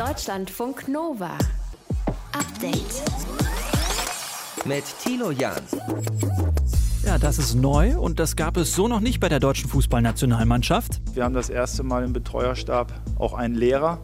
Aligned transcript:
Deutschlandfunk 0.00 0.88
Nova. 0.88 1.36
Update. 2.32 3.02
Mit 4.64 4.84
Tilo 5.04 5.30
Jan. 5.30 5.60
Ja, 7.04 7.18
das 7.18 7.36
ist 7.36 7.54
neu 7.54 7.98
und 7.98 8.18
das 8.18 8.34
gab 8.34 8.56
es 8.56 8.74
so 8.74 8.88
noch 8.88 9.00
nicht 9.00 9.20
bei 9.20 9.28
der 9.28 9.40
deutschen 9.40 9.68
Fußballnationalmannschaft. 9.68 11.02
Wir 11.12 11.24
haben 11.24 11.34
das 11.34 11.50
erste 11.50 11.82
Mal 11.82 12.02
im 12.02 12.14
Betreuerstab 12.14 12.94
auch 13.18 13.34
einen 13.34 13.54
Lehrer, 13.54 13.98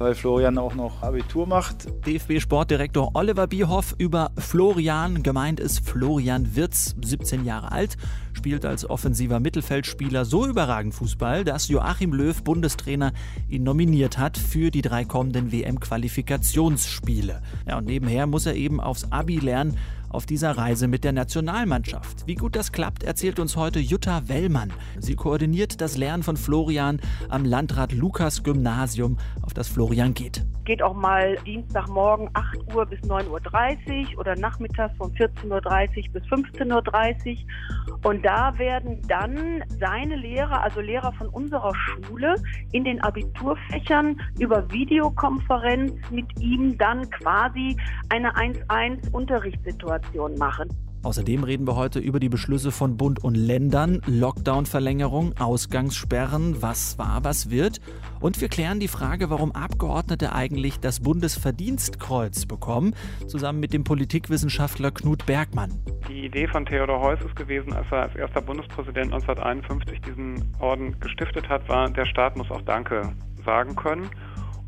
weil 0.00 0.14
Florian 0.14 0.56
auch 0.56 0.74
noch 0.74 1.02
Abitur 1.02 1.46
macht. 1.46 1.86
DFB-Sportdirektor 2.06 3.10
Oliver 3.12 3.46
Bierhoff 3.46 3.94
über 3.98 4.30
Florian. 4.38 5.22
Gemeint 5.22 5.60
ist 5.60 5.86
Florian 5.86 6.56
Wirz, 6.56 6.96
17 7.04 7.44
Jahre 7.44 7.70
alt, 7.70 7.98
spielt 8.32 8.64
als 8.64 8.88
offensiver 8.88 9.40
Mittelfeldspieler 9.40 10.24
so 10.24 10.46
überragend 10.46 10.94
Fußball, 10.94 11.44
dass 11.44 11.68
Joachim 11.68 12.14
Löw, 12.14 12.42
Bundestrainer, 12.42 13.12
ihn 13.50 13.62
nominiert 13.62 14.16
hat 14.16 14.38
für 14.38 14.70
die 14.70 14.80
drei 14.80 15.04
kommenden 15.04 15.52
WM-Qualifikationsspiele. 15.52 17.42
Ja, 17.68 17.76
und 17.76 17.84
nebenher 17.84 18.26
muss 18.26 18.46
er 18.46 18.54
eben 18.54 18.80
aufs 18.80 19.12
Abi 19.12 19.38
lernen 19.38 19.76
auf 20.10 20.26
dieser 20.26 20.58
Reise 20.58 20.88
mit 20.88 21.04
der 21.04 21.12
Nationalmannschaft. 21.12 22.26
Wie 22.26 22.34
gut 22.34 22.56
das 22.56 22.72
klappt, 22.72 23.04
erzählt 23.04 23.38
uns 23.38 23.56
heute 23.56 23.78
Jutta 23.78 24.28
Wellmann. 24.28 24.72
Sie 24.98 25.14
koordiniert 25.14 25.80
das 25.80 25.96
Lernen 25.96 26.22
von 26.22 26.36
Florian 26.36 27.00
am 27.28 27.44
Landrat 27.44 27.92
Lukas 27.92 28.42
Gymnasium, 28.42 29.18
auf 29.42 29.54
das 29.54 29.68
Florian 29.68 30.12
geht. 30.12 30.44
Geht 30.64 30.82
auch 30.82 30.94
mal 30.94 31.36
Dienstagmorgen 31.46 32.28
8 32.34 32.74
Uhr 32.74 32.86
bis 32.86 33.00
9.30 33.00 34.14
Uhr 34.14 34.20
oder 34.20 34.36
nachmittags 34.36 34.96
von 34.98 35.10
14.30 35.12 35.48
Uhr 35.48 36.12
bis 36.12 36.22
15.30 36.24 37.38
Uhr. 37.38 38.00
Und 38.04 38.24
da 38.24 38.56
werden 38.58 39.00
dann 39.08 39.62
seine 39.78 40.16
Lehrer, 40.16 40.62
also 40.62 40.80
Lehrer 40.80 41.12
von 41.14 41.28
unserer 41.28 41.72
Schule, 41.74 42.34
in 42.72 42.84
den 42.84 43.00
Abiturfächern 43.02 44.20
über 44.38 44.70
Videokonferenz 44.70 45.92
mit 46.10 46.26
ihm 46.40 46.76
dann 46.78 47.08
quasi 47.10 47.76
eine 48.08 48.34
1-1 48.36 49.10
Unterrichtssituation 49.12 49.99
machen. 50.38 50.68
Außerdem 51.02 51.44
reden 51.44 51.66
wir 51.66 51.76
heute 51.76 51.98
über 51.98 52.20
die 52.20 52.28
Beschlüsse 52.28 52.70
von 52.70 52.98
Bund 52.98 53.24
und 53.24 53.34
Ländern, 53.34 54.02
Lockdown-Verlängerung, 54.06 55.32
Ausgangssperren, 55.38 56.60
was 56.60 56.98
war, 56.98 57.24
was 57.24 57.48
wird. 57.48 57.80
Und 58.20 58.38
wir 58.42 58.48
klären 58.48 58.80
die 58.80 58.88
Frage, 58.88 59.30
warum 59.30 59.52
Abgeordnete 59.52 60.34
eigentlich 60.34 60.78
das 60.78 61.00
Bundesverdienstkreuz 61.00 62.44
bekommen, 62.44 62.94
zusammen 63.26 63.60
mit 63.60 63.72
dem 63.72 63.82
Politikwissenschaftler 63.82 64.90
Knut 64.90 65.24
Bergmann. 65.24 65.72
Die 66.06 66.26
Idee 66.26 66.46
von 66.46 66.66
Theodor 66.66 67.00
Heuss 67.00 67.20
ist 67.24 67.34
gewesen, 67.34 67.72
als 67.72 67.86
er 67.90 68.02
als 68.02 68.14
erster 68.16 68.42
Bundespräsident 68.42 69.10
1951 69.14 70.02
diesen 70.02 70.54
Orden 70.58 71.00
gestiftet 71.00 71.48
hat, 71.48 71.66
war, 71.66 71.88
der 71.88 72.04
Staat 72.04 72.36
muss 72.36 72.50
auch 72.50 72.62
Danke 72.62 73.10
sagen 73.46 73.74
können. 73.74 74.10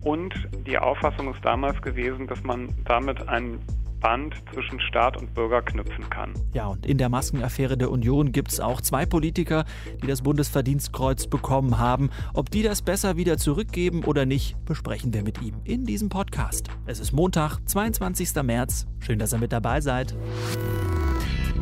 Und 0.01 0.35
die 0.67 0.79
Auffassung 0.79 1.33
ist 1.35 1.45
damals 1.45 1.81
gewesen, 1.83 2.27
dass 2.27 2.43
man 2.43 2.71
damit 2.87 3.29
einen 3.29 3.59
Band 4.03 4.35
zwischen 4.53 4.81
Staat 4.81 5.17
und 5.17 5.33
Bürger 5.35 5.63
knüpfen 5.63 6.11
kann. 6.11 6.35
Ja, 6.53 6.67
und 6.67 6.85
in 6.85 6.99
der 6.99 7.09
Maskenaffäre 7.09 7.79
der 7.79 7.91
Union 7.91 8.33
gibt 8.33 8.53
es 8.53 8.61
auch 8.61 8.81
zwei 8.81 9.07
Politiker, 9.07 9.65
die 10.03 10.07
das 10.07 10.23
Bundesverdienstkreuz 10.23 11.29
bekommen 11.29 11.79
haben. 11.79 12.11
Ob 12.35 12.51
die 12.51 12.63
das 12.63 12.83
besser 12.83 13.17
wieder 13.17 13.39
zurückgeben 13.39 14.05
oder 14.05 14.27
nicht, 14.27 14.63
besprechen 14.65 15.15
wir 15.15 15.23
mit 15.23 15.41
ihm 15.41 15.55
in 15.65 15.85
diesem 15.85 16.09
Podcast. 16.09 16.69
Es 16.87 17.01
ist 17.01 17.13
Montag, 17.13 17.59
22. 17.67 18.35
März. 18.43 18.87
Schön, 18.99 19.19
dass 19.19 19.33
ihr 19.33 19.39
mit 19.39 19.53
dabei 19.53 19.81
seid. 19.81 20.15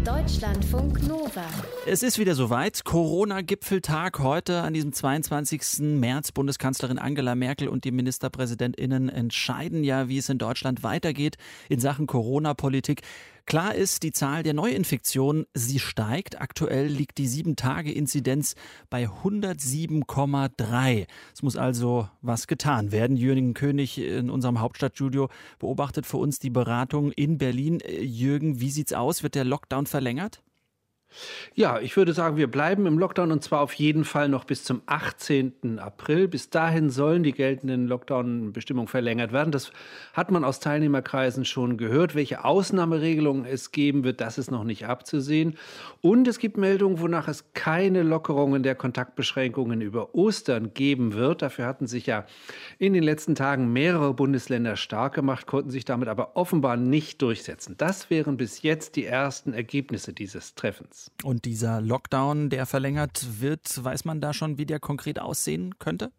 Deutschlandfunk 0.05 1.07
Nova. 1.07 1.45
Es 1.87 2.03
ist 2.03 2.19
wieder 2.19 2.35
soweit. 2.35 2.85
Corona-Gipfeltag 2.85 4.19
heute 4.21 4.63
an 4.63 4.73
diesem 4.73 4.95
22. 4.95 5.81
März. 5.81 6.33
Bundeskanzlerin 6.33 6.99
Angela 6.99 7.35
Merkel 7.35 7.69
und 7.69 7.85
die 7.85 7.91
MinisterpräsidentInnen 7.91 9.11
entscheiden 9.11 9.85
ja, 9.85 10.09
wie 10.09 10.17
es 10.17 10.31
in 10.31 10.39
Deutschland 10.39 10.83
weitergeht 10.83 11.37
in 11.69 11.81
Sachen 11.81 12.07
Corona-Politik. 12.07 13.03
Klar 13.47 13.75
ist, 13.75 14.03
die 14.03 14.13
Zahl 14.13 14.43
der 14.43 14.55
Neuinfektionen, 14.55 15.47
sie 15.55 15.79
steigt. 15.79 16.41
Aktuell 16.41 16.87
liegt 16.87 17.19
die 17.19 17.29
7-Tage-Inzidenz 17.29 18.55
bei 18.91 19.09
107,3. 19.09 21.07
Es 21.35 21.43
muss 21.43 21.57
also 21.57 22.09
was 22.23 22.47
getan 22.47 22.93
werden. 22.93 23.17
Jürgen 23.17 23.55
König 23.55 23.99
in 23.99 24.31
unserem 24.31 24.61
Hauptstadtstudio 24.61 25.29
beobachtet 25.59 26.07
für 26.07 26.19
uns 26.19 26.39
die 26.39 26.51
Beratung 26.51 27.13
in 27.13 27.39
Berlin. 27.39 27.81
Jürgen, 28.01 28.61
wie 28.61 28.71
sieht's 28.71 28.93
aus? 28.93 29.23
Wird 29.23 29.35
der 29.35 29.45
Lockdown 29.45 29.87
verlängert? 29.87 30.43
Ja, 31.55 31.81
ich 31.81 31.97
würde 31.97 32.13
sagen, 32.13 32.37
wir 32.37 32.51
bleiben 32.51 32.87
im 32.87 32.99
Lockdown 32.99 33.33
und 33.33 33.43
zwar 33.43 33.61
auf 33.61 33.73
jeden 33.75 34.05
Fall 34.05 34.29
noch 34.29 34.45
bis 34.45 34.65
zum 34.65 34.83
18. 34.87 35.79
April. 35.79 36.29
Bis 36.29 36.51
dahin 36.51 36.91
sollen 36.91 37.23
die 37.23 37.33
geltenden 37.33 37.87
Lockdown-Bestimmungen 37.87 38.89
verlängert 38.89 39.33
werden. 39.33 39.51
Das 39.51 39.73
hat 40.13 40.31
man 40.31 40.45
aus 40.45 40.61
Teilnehmerkreisen 40.61 41.45
schon 41.45 41.77
gehört. 41.77 42.15
Welche 42.15 42.45
Ausnahmeregelungen 42.45 43.45
es 43.45 43.73
geben 43.73 44.05
wird, 44.05 44.21
das 44.21 44.39
ist 44.39 44.51
noch 44.51 44.65
nicht 44.65 44.87
abzusehen. 44.87 45.57
Und 46.01 46.29
es 46.29 46.39
gibt 46.39 46.57
Meldungen, 46.57 47.01
wonach 47.01 47.29
es 47.29 47.53
keine 47.53 48.03
Lockerungen 48.03 48.63
der 48.63 48.75
Kontaktbeschränkungen 48.75 49.81
über 49.81 50.15
Ostern 50.15 50.73
geben 50.73 51.15
wird. 51.15 51.43
Dafür 51.43 51.67
hatten 51.67 51.87
sich 51.87 52.07
ja 52.07 52.27
in 52.79 52.93
den 52.93 53.03
letzten 53.03 53.35
Tagen 53.35 53.73
mehrere 53.73 54.15
Bundesländer 54.15 54.77
stark 54.77 55.15
gemacht, 55.15 55.47
konnten 55.47 55.71
sich 55.71 55.85
damit 55.85 56.09
aber 56.09 56.37
offenbar 56.37 56.77
nicht 56.77 57.21
durchsetzen. 57.23 57.75
Das 57.77 58.09
wären 58.09 58.37
bis 58.37 58.63
jetzt 58.63 58.97
die 58.97 59.05
ersten 59.05 59.53
Ergebnisse 59.53 60.13
dieses 60.13 60.55
Treffens. 60.55 61.00
Und 61.23 61.45
dieser 61.45 61.81
Lockdown, 61.81 62.51
der 62.51 62.67
verlängert 62.67 63.41
wird, 63.41 63.83
weiß 63.83 64.05
man 64.05 64.21
da 64.21 64.33
schon, 64.33 64.59
wie 64.59 64.67
der 64.67 64.81
konkret 64.81 65.19
aussehen 65.19 65.79
könnte? 65.79 66.13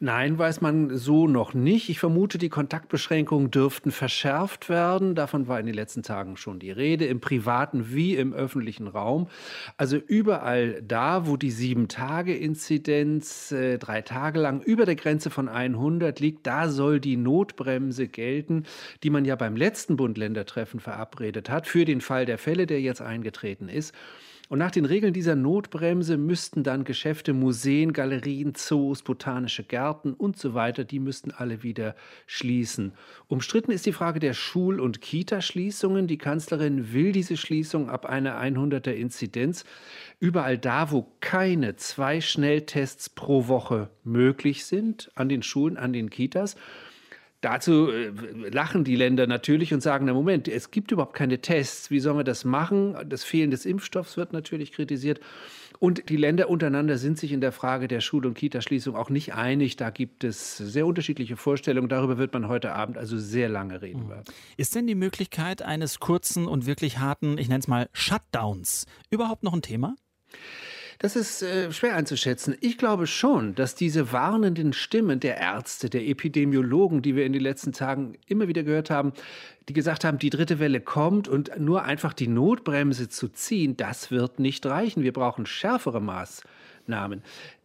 Nein, 0.00 0.38
weiß 0.38 0.60
man 0.60 0.96
so 0.96 1.28
noch 1.28 1.54
nicht. 1.54 1.88
Ich 1.88 2.00
vermute, 2.00 2.38
die 2.38 2.48
Kontaktbeschränkungen 2.48 3.50
dürften 3.50 3.92
verschärft 3.92 4.68
werden. 4.68 5.14
Davon 5.14 5.46
war 5.46 5.60
in 5.60 5.66
den 5.66 5.74
letzten 5.74 6.02
Tagen 6.02 6.36
schon 6.36 6.58
die 6.58 6.72
Rede, 6.72 7.06
im 7.06 7.20
privaten 7.20 7.94
wie 7.94 8.16
im 8.16 8.32
öffentlichen 8.32 8.88
Raum. 8.88 9.28
Also 9.76 9.96
überall 9.96 10.82
da, 10.82 11.26
wo 11.26 11.36
die 11.36 11.52
Sieben-Tage-Inzidenz 11.52 13.52
äh, 13.52 13.78
drei 13.78 14.02
Tage 14.02 14.40
lang 14.40 14.62
über 14.62 14.84
der 14.84 14.96
Grenze 14.96 15.30
von 15.30 15.48
100 15.48 16.18
liegt, 16.18 16.46
da 16.46 16.68
soll 16.68 16.98
die 16.98 17.16
Notbremse 17.16 18.08
gelten, 18.08 18.64
die 19.02 19.10
man 19.10 19.24
ja 19.24 19.36
beim 19.36 19.56
letzten 19.56 19.96
Bund-Länder-Treffen 19.96 20.80
verabredet 20.80 21.48
hat, 21.48 21.68
für 21.68 21.84
den 21.84 22.00
Fall 22.00 22.26
der 22.26 22.38
Fälle, 22.38 22.66
der 22.66 22.80
jetzt 22.80 23.00
eingetreten 23.00 23.68
ist. 23.68 23.94
Und 24.54 24.60
nach 24.60 24.70
den 24.70 24.84
Regeln 24.84 25.12
dieser 25.12 25.34
Notbremse 25.34 26.16
müssten 26.16 26.62
dann 26.62 26.84
Geschäfte, 26.84 27.32
Museen, 27.32 27.92
Galerien, 27.92 28.54
Zoos, 28.54 29.02
botanische 29.02 29.64
Gärten 29.64 30.14
und 30.14 30.38
so 30.38 30.54
weiter, 30.54 30.84
die 30.84 31.00
müssten 31.00 31.32
alle 31.32 31.64
wieder 31.64 31.96
schließen. 32.28 32.92
Umstritten 33.26 33.72
ist 33.72 33.84
die 33.84 33.92
Frage 33.92 34.20
der 34.20 34.32
Schul- 34.32 34.78
und 34.78 35.00
Kita-Schließungen. 35.00 36.06
Die 36.06 36.18
Kanzlerin 36.18 36.92
will 36.92 37.10
diese 37.10 37.36
Schließung 37.36 37.90
ab 37.90 38.06
einer 38.06 38.40
100er 38.40 38.92
Inzidenz. 38.92 39.64
Überall 40.20 40.56
da, 40.56 40.92
wo 40.92 41.08
keine 41.18 41.74
zwei 41.74 42.20
Schnelltests 42.20 43.10
pro 43.10 43.48
Woche 43.48 43.90
möglich 44.04 44.66
sind, 44.66 45.10
an 45.16 45.28
den 45.28 45.42
Schulen, 45.42 45.76
an 45.76 45.92
den 45.92 46.10
Kitas, 46.10 46.54
Dazu 47.44 47.90
äh, 47.90 48.10
lachen 48.48 48.84
die 48.84 48.96
Länder 48.96 49.26
natürlich 49.26 49.74
und 49.74 49.82
sagen, 49.82 50.06
na 50.06 50.14
Moment, 50.14 50.48
es 50.48 50.70
gibt 50.70 50.92
überhaupt 50.92 51.14
keine 51.14 51.40
Tests. 51.42 51.90
Wie 51.90 52.00
sollen 52.00 52.16
wir 52.16 52.24
das 52.24 52.46
machen? 52.46 52.96
Das 53.06 53.22
Fehlen 53.22 53.50
des 53.50 53.66
Impfstoffs 53.66 54.16
wird 54.16 54.32
natürlich 54.32 54.72
kritisiert. 54.72 55.20
Und 55.78 56.08
die 56.08 56.16
Länder 56.16 56.48
untereinander 56.48 56.96
sind 56.96 57.18
sich 57.18 57.32
in 57.32 57.42
der 57.42 57.52
Frage 57.52 57.86
der 57.86 58.00
Schul- 58.00 58.24
und 58.24 58.32
Kitaschließung 58.32 58.96
auch 58.96 59.10
nicht 59.10 59.34
einig. 59.34 59.76
Da 59.76 59.90
gibt 59.90 60.24
es 60.24 60.56
sehr 60.56 60.86
unterschiedliche 60.86 61.36
Vorstellungen. 61.36 61.90
Darüber 61.90 62.16
wird 62.16 62.32
man 62.32 62.48
heute 62.48 62.72
Abend 62.72 62.96
also 62.96 63.18
sehr 63.18 63.50
lange 63.50 63.82
reden. 63.82 64.06
Mhm. 64.06 64.22
Ist 64.56 64.74
denn 64.74 64.86
die 64.86 64.94
Möglichkeit 64.94 65.60
eines 65.60 66.00
kurzen 66.00 66.46
und 66.46 66.64
wirklich 66.64 66.98
harten, 66.98 67.36
ich 67.36 67.48
nenne 67.48 67.60
es 67.60 67.68
mal 67.68 67.90
Shutdowns, 67.92 68.86
überhaupt 69.10 69.42
noch 69.42 69.52
ein 69.52 69.60
Thema? 69.60 69.96
Das 70.98 71.16
ist 71.16 71.42
äh, 71.42 71.72
schwer 71.72 71.96
einzuschätzen. 71.96 72.56
Ich 72.60 72.78
glaube 72.78 73.06
schon, 73.06 73.54
dass 73.54 73.74
diese 73.74 74.12
warnenden 74.12 74.72
Stimmen 74.72 75.20
der 75.20 75.38
Ärzte, 75.38 75.90
der 75.90 76.06
Epidemiologen, 76.06 77.02
die 77.02 77.16
wir 77.16 77.26
in 77.26 77.32
den 77.32 77.42
letzten 77.42 77.72
Tagen 77.72 78.16
immer 78.26 78.48
wieder 78.48 78.62
gehört 78.62 78.90
haben, 78.90 79.12
die 79.68 79.72
gesagt 79.72 80.04
haben, 80.04 80.18
die 80.18 80.30
dritte 80.30 80.58
Welle 80.58 80.80
kommt 80.80 81.28
und 81.28 81.58
nur 81.58 81.84
einfach 81.84 82.12
die 82.12 82.28
Notbremse 82.28 83.08
zu 83.08 83.28
ziehen, 83.28 83.76
das 83.76 84.10
wird 84.10 84.38
nicht 84.38 84.64
reichen. 84.66 85.02
Wir 85.02 85.12
brauchen 85.12 85.46
schärfere 85.46 86.00
Maßnahmen. 86.00 86.54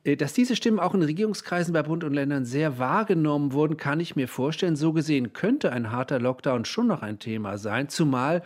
Äh, 0.04 0.16
dass 0.16 0.34
diese 0.34 0.56
Stimmen 0.56 0.80
auch 0.80 0.94
in 0.94 1.04
Regierungskreisen 1.04 1.74
bei 1.74 1.84
Bund 1.84 2.04
und 2.04 2.14
Ländern 2.14 2.46
sehr 2.46 2.80
wahrgenommen 2.80 3.54
wurden, 3.54 3.78
kann 3.78 4.00
ich 4.00 4.16
mir 4.16 4.28
vorstellen. 4.28 4.76
So 4.76 4.94
gesehen 4.94 5.34
könnte 5.34 5.72
ein 5.72 5.92
harter 5.92 6.20
Lockdown 6.20 6.66
schon 6.66 6.88
noch 6.88 7.02
ein 7.02 7.20
Thema 7.20 7.58
sein, 7.58 7.90
zumal 7.90 8.44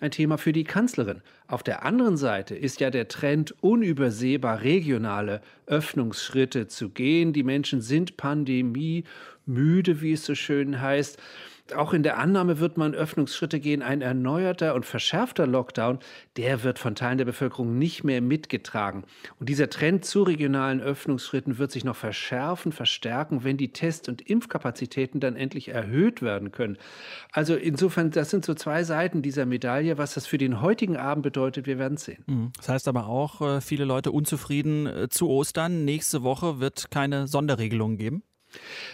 ein 0.00 0.10
Thema 0.10 0.38
für 0.38 0.52
die 0.52 0.64
Kanzlerin. 0.64 1.22
Auf 1.46 1.62
der 1.62 1.84
anderen 1.84 2.16
Seite 2.16 2.54
ist 2.54 2.80
ja 2.80 2.90
der 2.90 3.08
Trend, 3.08 3.54
unübersehbar 3.60 4.62
regionale 4.62 5.40
Öffnungsschritte 5.66 6.68
zu 6.68 6.88
gehen. 6.90 7.32
Die 7.32 7.42
Menschen 7.42 7.80
sind 7.80 8.16
pandemiemüde, 8.16 9.04
wie 10.00 10.12
es 10.12 10.24
so 10.24 10.34
schön 10.34 10.80
heißt. 10.80 11.18
Auch 11.74 11.94
in 11.94 12.02
der 12.02 12.18
Annahme 12.18 12.60
wird 12.60 12.76
man 12.76 12.94
Öffnungsschritte 12.94 13.58
gehen. 13.58 13.80
Ein 13.80 14.02
erneuerter 14.02 14.74
und 14.74 14.84
verschärfter 14.84 15.46
Lockdown, 15.46 15.98
der 16.36 16.62
wird 16.62 16.78
von 16.78 16.94
Teilen 16.94 17.16
der 17.16 17.24
Bevölkerung 17.24 17.78
nicht 17.78 18.04
mehr 18.04 18.20
mitgetragen. 18.20 19.04
Und 19.40 19.48
dieser 19.48 19.70
Trend 19.70 20.04
zu 20.04 20.24
regionalen 20.24 20.82
Öffnungsschritten 20.82 21.56
wird 21.56 21.72
sich 21.72 21.82
noch 21.82 21.96
verschärfen, 21.96 22.70
verstärken, 22.70 23.44
wenn 23.44 23.56
die 23.56 23.72
Test- 23.72 24.10
und 24.10 24.20
Impfkapazitäten 24.20 25.20
dann 25.20 25.36
endlich 25.36 25.68
erhöht 25.68 26.20
werden 26.20 26.52
können. 26.52 26.76
Also 27.32 27.54
insofern, 27.54 28.10
das 28.10 28.28
sind 28.28 28.44
so 28.44 28.52
zwei 28.52 28.84
Seiten 28.84 29.22
dieser 29.22 29.46
Medaille. 29.46 29.96
Was 29.96 30.14
das 30.14 30.26
für 30.26 30.38
den 30.38 30.60
heutigen 30.60 30.98
Abend 30.98 31.22
bedeutet, 31.22 31.66
wir 31.66 31.78
werden 31.78 31.96
sehen. 31.96 32.24
Mhm. 32.26 32.52
Das 32.58 32.68
heißt 32.68 32.88
aber 32.88 33.06
auch, 33.06 33.40
äh, 33.40 33.60
viele 33.62 33.86
Leute 33.86 34.12
unzufrieden 34.12 34.86
äh, 34.86 35.08
zu 35.08 35.30
Ostern. 35.30 35.86
Nächste 35.86 36.22
Woche 36.22 36.60
wird 36.60 36.90
keine 36.90 37.26
Sonderregelungen 37.26 37.96
geben? 37.96 38.22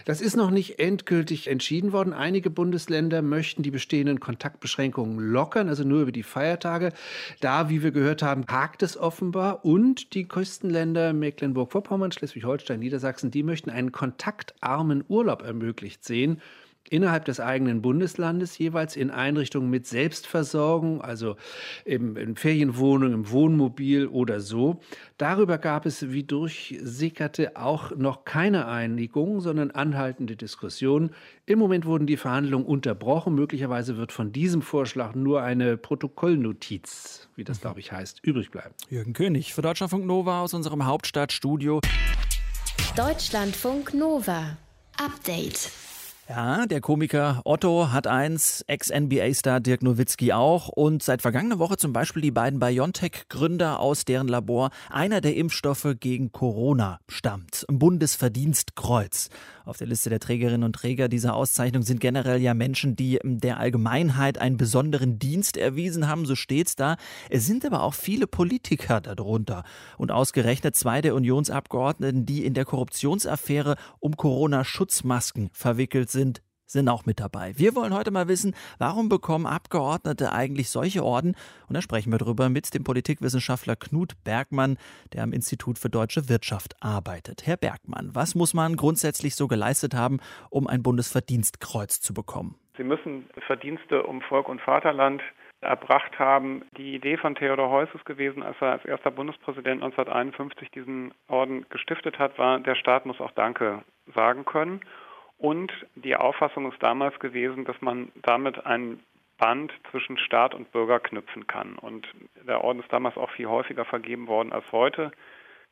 Das 0.05 0.21
ist 0.21 0.37
noch 0.37 0.51
nicht 0.51 0.79
endgültig 0.79 1.49
entschieden 1.49 1.93
worden. 1.93 2.13
Einige 2.13 2.51
Bundesländer 2.51 3.23
möchten 3.23 3.63
die 3.63 3.71
bestehenden 3.71 4.21
Kontaktbeschränkungen 4.21 5.19
lockern, 5.19 5.69
also 5.69 5.85
nur 5.85 6.03
über 6.03 6.13
die 6.13 6.23
Feiertage. 6.23 6.93
Da, 7.41 7.69
wie 7.69 7.83
wir 7.83 7.91
gehört 7.91 8.23
haben, 8.23 8.45
hakt 8.49 8.83
es 8.83 8.97
offenbar. 8.97 9.65
Und 9.65 10.15
die 10.15 10.27
Küstenländer 10.27 11.13
Mecklenburg-Vorpommern, 11.13 12.13
Schleswig-Holstein, 12.13 12.81
Niedersachsen, 12.81 13.31
die 13.31 13.43
möchten 13.43 13.71
einen 13.71 13.93
kontaktarmen 13.93 15.05
Urlaub 15.09 15.43
ermöglicht 15.43 16.05
sehen 16.05 16.41
innerhalb 16.89 17.25
des 17.25 17.41
eigenen 17.41 17.83
Bundeslandes 17.83 18.59
jeweils 18.59 18.97
in 18.97 19.11
Einrichtungen 19.11 19.71
mit 19.71 19.87
Selbstversorgung, 19.87 21.03
also 21.03 21.37
im, 21.85 22.17
in 22.17 22.37
Ferienwohnungen, 22.37 23.15
im 23.15 23.31
Wohnmobil 23.31 24.07
oder 24.07 24.41
so. 24.41 24.81
Darüber 25.19 25.59
gab 25.59 25.87
es, 25.87 26.11
wie 26.11 26.25
durchsickerte, 26.25 27.57
auch 27.57 27.95
noch 27.97 28.25
keine 28.25 28.67
Einigung, 28.67 29.41
sondern 29.41 29.71
anhaltende 29.71 30.37
Diskussionen. 30.37 31.11
Im 31.47 31.59
Moment 31.59 31.87
wurden 31.87 32.07
die 32.07 32.17
Verhandlungen 32.17 32.67
unterbrochen. 32.67 33.35
Möglicherweise 33.35 33.97
wird 33.97 34.13
von 34.13 34.33
diesem 34.33 34.63
Vorschlag 34.63 35.15
nur 35.15 35.43
eine 35.43 35.77
Protokollnotiz, 35.77 37.29
wie 37.37 37.45
das 37.45 37.61
glaube 37.61 37.81
ich 37.81 37.93
heißt, 37.93 38.21
übrig 38.25 38.51
bleiben. 38.51 38.75
Jürgen 38.89 39.13
König 39.13 39.55
für 39.55 39.63
Deutschlandfunk 39.63 40.07
Nova 40.07 40.41
aus 40.41 40.55
unserem 40.55 40.87
Hauptstadtstudio. 40.87 41.81
Deutschlandfunk 42.97 43.95
Nova. 43.95 44.57
Update. 44.99 45.71
Ja, 46.31 46.65
der 46.65 46.81
Komiker 46.81 47.41
Otto 47.45 47.91
hat 47.91 48.07
eins, 48.07 48.63
Ex-NBA-Star 48.69 49.59
Dirk 49.59 49.83
Nowitzki 49.83 50.33
auch 50.33 50.69
und 50.69 51.03
seit 51.03 51.23
vergangener 51.23 51.59
Woche 51.59 51.77
zum 51.77 51.93
Beispiel 51.93 52.23
die 52.23 52.31
beiden 52.31 52.61
BioNTech-Gründer 52.61 53.81
aus 53.81 54.05
deren 54.05 54.29
Labor 54.29 54.71
einer 54.91 55.21
der 55.21 55.35
Impfstoffe 55.35 55.97
gegen 55.99 56.31
Corona 56.31 57.01
stammt. 57.09 57.67
Bundesverdienstkreuz. 57.69 59.29
Auf 59.65 59.77
der 59.77 59.87
Liste 59.87 60.11
der 60.11 60.21
Trägerinnen 60.21 60.65
und 60.65 60.75
Träger 60.75 61.09
dieser 61.09 61.35
Auszeichnung 61.35 61.83
sind 61.83 62.01
generell 62.01 62.41
ja 62.41 62.55
Menschen, 62.55 62.97
die 62.97 63.19
der 63.23 63.59
Allgemeinheit 63.59 64.39
einen 64.39 64.57
besonderen 64.57 65.19
Dienst 65.19 65.57
erwiesen 65.57 66.09
haben, 66.09 66.27
so 66.27 66.35
steht's 66.35 66.77
da. 66.77 66.97
Es 67.29 67.47
sind 67.47 67.65
aber 67.65 67.83
auch 67.83 67.95
viele 67.95 68.27
Politiker 68.27 69.01
darunter 69.01 69.65
und 69.99 70.11
ausgerechnet 70.13 70.77
zwei 70.77 71.01
der 71.01 71.15
Unionsabgeordneten, 71.15 72.27
die 72.27 72.45
in 72.45 72.55
der 72.55 72.65
Korruptionsaffäre 72.65 73.77
um 73.99 74.17
Corona-Schutzmasken 74.17 75.51
verwickelt 75.53 76.11
sind 76.11 76.43
sind, 76.71 76.89
auch 76.89 77.07
mit 77.07 77.21
dabei. 77.21 77.53
Wir 77.57 77.75
wollen 77.75 77.95
heute 77.95 78.11
mal 78.11 78.29
wissen, 78.29 78.55
warum 78.79 79.09
bekommen 79.09 79.47
Abgeordnete 79.47 80.33
eigentlich 80.33 80.71
solche 80.71 81.05
Orden? 81.05 81.35
Und 81.69 81.75
da 81.75 81.83
sprechen 81.83 82.13
wir 82.13 82.19
darüber 82.19 82.49
mit 82.49 82.73
dem 82.75 82.85
Politikwissenschaftler 82.85 83.77
Knut 83.77 84.15
Bergmann, 84.25 84.79
der 85.13 85.23
am 85.23 85.33
Institut 85.33 85.79
für 85.79 85.91
deutsche 85.91 86.29
Wirtschaft 86.29 86.77
arbeitet. 86.81 87.47
Herr 87.47 87.57
Bergmann, 87.57 88.11
was 88.15 88.35
muss 88.35 88.55
man 88.55 88.77
grundsätzlich 88.77 89.35
so 89.35 89.49
geleistet 89.49 89.95
haben, 89.95 90.19
um 90.51 90.67
ein 90.67 90.83
Bundesverdienstkreuz 90.83 92.01
zu 92.01 92.15
bekommen? 92.15 92.57
Sie 92.77 92.85
müssen 92.85 93.29
Verdienste 93.47 94.05
um 94.05 94.23
Volk 94.23 94.49
und 94.49 94.61
Vaterland 94.61 95.23
erbracht 95.61 96.19
haben. 96.19 96.63
Die 96.77 96.95
Idee 96.95 97.17
von 97.17 97.35
Theodor 97.35 97.71
Heuss 97.71 97.89
ist 97.95 98.07
gewesen, 98.07 98.43
als 98.43 98.57
er 98.61 98.73
als 98.73 98.85
erster 98.85 99.11
Bundespräsident 99.11 99.83
1951 99.83 100.71
diesen 100.71 101.13
Orden 101.29 101.67
gestiftet 101.69 102.19
hat, 102.19 102.39
war, 102.39 102.61
der 102.61 102.75
Staat 102.75 103.07
muss 103.07 103.21
auch 103.21 103.33
Danke 103.33 103.83
sagen 104.15 104.45
können. 104.45 104.81
Und 105.41 105.73
die 105.95 106.17
Auffassung 106.17 106.71
ist 106.71 106.83
damals 106.83 107.19
gewesen, 107.19 107.65
dass 107.65 107.81
man 107.81 108.13
damit 108.23 108.65
ein 108.67 109.01
Band 109.39 109.73
zwischen 109.91 110.19
Staat 110.19 110.55
und 110.55 110.71
Bürger 110.71 111.01
knüpfen 111.01 111.47
kann. 111.47 111.77
Und 111.77 112.07
der 112.47 112.63
Orden 112.63 112.81
ist 112.81 112.93
damals 112.93 113.17
auch 113.17 113.31
viel 113.31 113.49
häufiger 113.49 113.87
vergeben 113.87 114.29
worden 114.29 114.53
als 114.53 114.71
heute. 114.71 115.11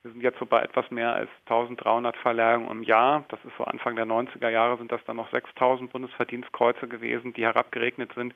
Wir 0.03 0.13
sind 0.13 0.23
jetzt 0.23 0.39
so 0.39 0.47
bei 0.47 0.63
etwas 0.63 0.91
mehr 0.91 1.13
als 1.13 1.29
1300 1.51 2.17
Verleihungen 2.17 2.71
im 2.71 2.83
Jahr. 2.83 3.27
Das 3.29 3.45
ist 3.45 3.55
so 3.59 3.65
Anfang 3.65 3.95
der 3.95 4.07
90er 4.07 4.49
Jahre 4.49 4.79
sind 4.79 4.91
das 4.91 5.05
dann 5.05 5.17
noch 5.17 5.31
6000 5.33 5.93
Bundesverdienstkreuze 5.93 6.89
gewesen, 6.89 7.35
die 7.35 7.45
herabgeregnet 7.45 8.11
sind. 8.15 8.35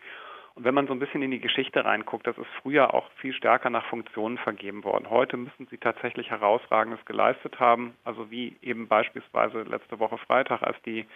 Und 0.54 0.64
wenn 0.64 0.74
man 0.74 0.86
so 0.86 0.92
ein 0.92 0.98
bisschen 0.98 1.22
in 1.22 1.30
die 1.30 1.40
Geschichte 1.40 1.84
reinguckt, 1.84 2.26
das 2.26 2.36
ist 2.36 2.48
früher 2.60 2.92
auch 2.92 3.10
viel 3.12 3.32
stärker 3.32 3.70
nach 3.70 3.86
Funktionen 3.86 4.36
vergeben 4.38 4.84
worden. 4.84 5.08
Heute 5.08 5.36
müssen 5.36 5.66
sie 5.70 5.78
tatsächlich 5.78 6.30
herausragendes 6.30 7.04
geleistet 7.06 7.58
haben, 7.58 7.94
also 8.04 8.30
wie 8.30 8.56
eben 8.60 8.86
beispielsweise 8.86 9.62
letzte 9.62 9.98
Woche 9.98 10.18
Freitag, 10.18 10.62
als 10.62 10.76
die 10.82 11.06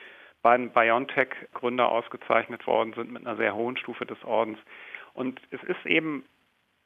beiden 0.43 0.71
BioNTech-Gründer 0.71 1.89
ausgezeichnet 1.89 2.67
worden 2.67 2.95
sind 2.95 3.13
mit 3.13 3.27
einer 3.27 3.37
sehr 3.37 3.55
hohen 3.55 3.77
Stufe 3.77 4.07
des 4.07 4.23
Ordens. 4.25 4.59
Und 5.13 5.41
es 5.51 5.63
ist 5.65 5.85
eben 5.85 6.25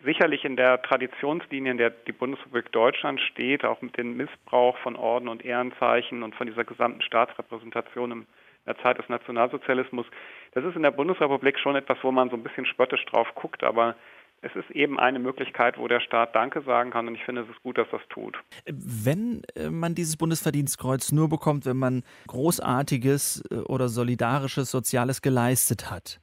sicherlich 0.03 0.45
in 0.45 0.57
der 0.57 0.83
Traditionslinie, 0.83 1.73
in 1.73 1.79
der 1.79 1.91
die 1.91 2.13
Bundesrepublik 2.13 2.73
Deutschland 2.73 3.21
steht, 3.21 3.65
auch 3.65 3.83
mit 3.83 3.97
dem 3.97 4.17
Missbrauch 4.17 4.77
von 4.79 4.97
Orden 4.97 5.29
und 5.29 5.45
Ehrenzeichen 5.45 6.23
und 6.23 6.35
von 6.35 6.47
dieser 6.47 6.65
gesamten 6.65 7.03
Staatsrepräsentation 7.03 8.11
im 8.11 8.27
der 8.67 8.79
Zeit 8.79 8.99
des 8.99 9.09
Nationalsozialismus. 9.09 10.07
Das 10.53 10.65
ist 10.65 10.77
in 10.77 10.83
der 10.83 10.91
Bundesrepublik 10.91 11.59
schon 11.59 11.77
etwas, 11.77 11.99
wo 12.03 12.11
man 12.11 12.31
so 12.31 12.37
ein 12.37 12.43
bisschen 12.43 12.67
spöttisch 12.67 13.05
drauf 13.07 13.29
guckt, 13.35 13.63
aber 13.63 13.95
es 14.43 14.55
ist 14.57 14.71
eben 14.71 14.99
eine 14.99 15.19
Möglichkeit, 15.19 15.79
wo 15.79 15.87
der 15.87 16.01
Staat 16.01 16.35
Danke 16.35 16.63
sagen 16.63 16.91
kann 16.91 17.07
und 17.07 17.15
ich 17.15 17.25
finde, 17.25 17.43
es 17.43 17.49
ist 17.49 17.63
gut, 17.63 17.77
dass 17.77 17.89
das 17.91 18.01
tut. 18.09 18.39
Wenn 18.67 19.43
äh, 19.55 19.69
man 19.69 19.95
dieses 19.95 20.17
Bundesverdienstkreuz 20.17 21.13
nur 21.13 21.29
bekommt, 21.29 21.67
wenn 21.67 21.77
man 21.77 22.03
Großartiges 22.29 23.45
äh, 23.51 23.57
oder 23.57 23.89
Solidarisches, 23.89 24.71
Soziales 24.71 25.21
geleistet 25.23 25.91
hat, 25.91 26.21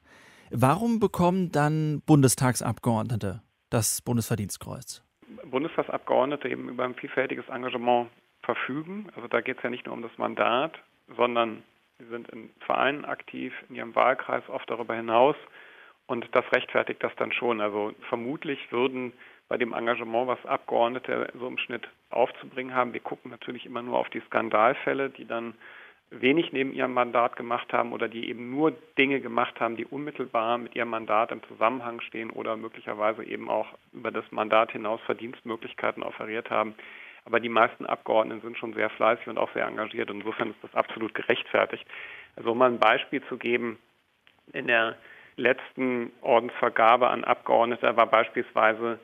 warum 0.50 0.98
bekommen 0.98 1.52
dann 1.52 2.02
Bundestagsabgeordnete 2.06 3.42
das 3.70 4.02
Bundesverdienstkreuz? 4.02 5.04
Bundestagsabgeordnete 5.44 6.48
eben 6.48 6.68
über 6.68 6.84
ein 6.84 6.94
vielfältiges 6.94 7.48
Engagement 7.48 8.10
verfügen. 8.42 9.08
Also 9.14 9.28
da 9.28 9.40
geht 9.40 9.58
es 9.58 9.62
ja 9.62 9.70
nicht 9.70 9.86
nur 9.86 9.94
um 9.94 10.02
das 10.02 10.16
Mandat, 10.16 10.72
sondern 11.16 11.62
Sie 11.98 12.06
sind 12.06 12.28
in 12.30 12.50
Vereinen 12.60 13.04
aktiv, 13.04 13.52
in 13.68 13.74
ihrem 13.74 13.94
Wahlkreis 13.94 14.48
oft 14.48 14.70
darüber 14.70 14.94
hinaus. 14.94 15.36
Und 16.06 16.26
das 16.32 16.44
rechtfertigt 16.52 17.02
das 17.02 17.14
dann 17.16 17.32
schon. 17.32 17.60
Also 17.60 17.92
vermutlich 18.08 18.72
würden 18.72 19.12
bei 19.48 19.56
dem 19.56 19.72
Engagement, 19.72 20.28
was 20.28 20.44
Abgeordnete 20.46 21.32
so 21.38 21.46
im 21.46 21.58
Schnitt 21.58 21.88
aufzubringen 22.10 22.74
haben, 22.74 22.92
wir 22.92 23.00
gucken 23.00 23.30
natürlich 23.30 23.66
immer 23.66 23.82
nur 23.82 23.98
auf 23.98 24.08
die 24.10 24.20
Skandalfälle, 24.20 25.10
die 25.10 25.26
dann 25.26 25.54
wenig 26.10 26.52
neben 26.52 26.72
ihrem 26.72 26.94
Mandat 26.94 27.36
gemacht 27.36 27.72
haben 27.72 27.92
oder 27.92 28.08
die 28.08 28.28
eben 28.28 28.50
nur 28.50 28.72
Dinge 28.96 29.20
gemacht 29.20 29.60
haben, 29.60 29.76
die 29.76 29.84
unmittelbar 29.84 30.56
mit 30.56 30.74
ihrem 30.74 30.88
Mandat 30.88 31.32
im 31.32 31.42
Zusammenhang 31.44 32.00
stehen 32.00 32.30
oder 32.30 32.56
möglicherweise 32.56 33.24
eben 33.24 33.50
auch 33.50 33.66
über 33.92 34.10
das 34.10 34.24
Mandat 34.30 34.72
hinaus 34.72 35.00
Verdienstmöglichkeiten 35.02 36.02
offeriert 36.02 36.48
haben. 36.50 36.74
Aber 37.28 37.40
die 37.40 37.50
meisten 37.50 37.84
Abgeordneten 37.84 38.40
sind 38.40 38.56
schon 38.56 38.72
sehr 38.72 38.88
fleißig 38.88 39.26
und 39.26 39.36
auch 39.36 39.52
sehr 39.52 39.66
engagiert. 39.66 40.08
Insofern 40.08 40.48
ist 40.48 40.62
das 40.62 40.74
absolut 40.74 41.12
gerechtfertigt. 41.12 41.84
Also 42.36 42.52
um 42.52 42.58
mal 42.58 42.70
ein 42.70 42.78
Beispiel 42.78 43.22
zu 43.28 43.36
geben, 43.36 43.78
in 44.54 44.66
der 44.66 44.96
letzten 45.36 46.10
Ordensvergabe 46.22 47.10
an 47.10 47.24
Abgeordnete 47.24 47.94
war 47.98 48.06
beispielsweise 48.06 48.98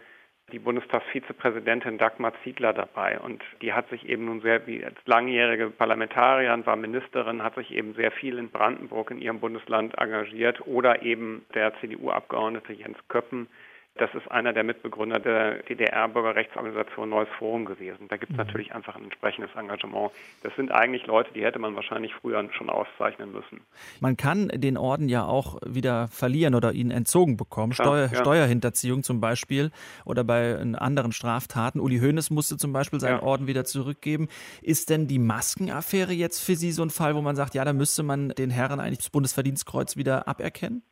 die 0.52 0.58
Bundestagsvizepräsidentin 0.58 1.98
Dagmar 1.98 2.32
Ziegler 2.42 2.72
dabei. 2.72 3.20
Und 3.20 3.42
die 3.60 3.74
hat 3.74 3.90
sich 3.90 4.08
eben 4.08 4.24
nun 4.24 4.40
sehr, 4.40 4.66
wie 4.66 4.82
als 4.82 4.96
langjährige 5.04 5.68
Parlamentarierin, 5.68 6.64
war 6.64 6.76
Ministerin, 6.76 7.42
hat 7.42 7.56
sich 7.56 7.72
eben 7.72 7.92
sehr 7.92 8.10
viel 8.10 8.38
in 8.38 8.48
Brandenburg 8.48 9.10
in 9.10 9.20
ihrem 9.20 9.40
Bundesland 9.40 9.98
engagiert. 9.98 10.66
Oder 10.66 11.02
eben 11.02 11.44
der 11.52 11.78
CDU-Abgeordnete 11.80 12.72
Jens 12.72 12.96
Köppen, 13.08 13.48
das 13.96 14.12
ist 14.14 14.28
einer 14.28 14.52
der 14.52 14.64
Mitbegründer 14.64 15.20
der 15.20 15.62
DDR-Bürgerrechtsorganisation 15.62 17.08
Neues 17.08 17.28
Forum 17.38 17.64
gewesen. 17.64 18.08
Da 18.08 18.16
gibt 18.16 18.32
es 18.32 18.36
mhm. 18.36 18.44
natürlich 18.44 18.74
einfach 18.74 18.96
ein 18.96 19.04
entsprechendes 19.04 19.54
Engagement. 19.54 20.10
Das 20.42 20.54
sind 20.56 20.72
eigentlich 20.72 21.06
Leute, 21.06 21.32
die 21.32 21.44
hätte 21.44 21.60
man 21.60 21.76
wahrscheinlich 21.76 22.12
früher 22.12 22.44
schon 22.52 22.70
auszeichnen 22.70 23.30
müssen. 23.30 23.60
Man 24.00 24.16
kann 24.16 24.48
den 24.48 24.76
Orden 24.76 25.08
ja 25.08 25.24
auch 25.24 25.60
wieder 25.64 26.08
verlieren 26.08 26.56
oder 26.56 26.72
ihn 26.72 26.90
entzogen 26.90 27.36
bekommen. 27.36 27.72
Steuer, 27.72 28.10
ja. 28.12 28.18
Steuerhinterziehung 28.18 29.04
zum 29.04 29.20
Beispiel 29.20 29.70
oder 30.04 30.24
bei 30.24 30.56
anderen 30.56 31.12
Straftaten. 31.12 31.78
Uli 31.78 32.00
Hoeneß 32.00 32.30
musste 32.30 32.56
zum 32.56 32.72
Beispiel 32.72 32.98
seinen 32.98 33.18
ja. 33.18 33.22
Orden 33.22 33.46
wieder 33.46 33.64
zurückgeben. 33.64 34.28
Ist 34.60 34.90
denn 34.90 35.06
die 35.06 35.20
Maskenaffäre 35.20 36.12
jetzt 36.12 36.44
für 36.44 36.56
Sie 36.56 36.72
so 36.72 36.82
ein 36.82 36.90
Fall, 36.90 37.14
wo 37.14 37.20
man 37.20 37.36
sagt, 37.36 37.54
ja, 37.54 37.64
da 37.64 37.72
müsste 37.72 38.02
man 38.02 38.30
den 38.30 38.50
Herren 38.50 38.80
eigentlich 38.80 38.98
das 38.98 39.10
Bundesverdienstkreuz 39.10 39.96
wieder 39.96 40.26
aberkennen? 40.26 40.82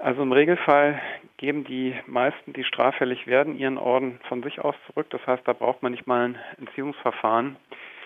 Also 0.00 0.22
im 0.22 0.32
Regelfall 0.32 1.00
geben 1.38 1.64
die 1.64 1.94
meisten, 2.06 2.52
die 2.52 2.64
straffällig 2.64 3.26
werden, 3.26 3.58
ihren 3.58 3.78
Orden 3.78 4.20
von 4.28 4.42
sich 4.42 4.60
aus 4.60 4.76
zurück. 4.86 5.08
Das 5.10 5.26
heißt, 5.26 5.46
da 5.46 5.52
braucht 5.52 5.82
man 5.82 5.92
nicht 5.92 6.06
mal 6.06 6.28
ein 6.28 6.38
Entziehungsverfahren. 6.58 7.56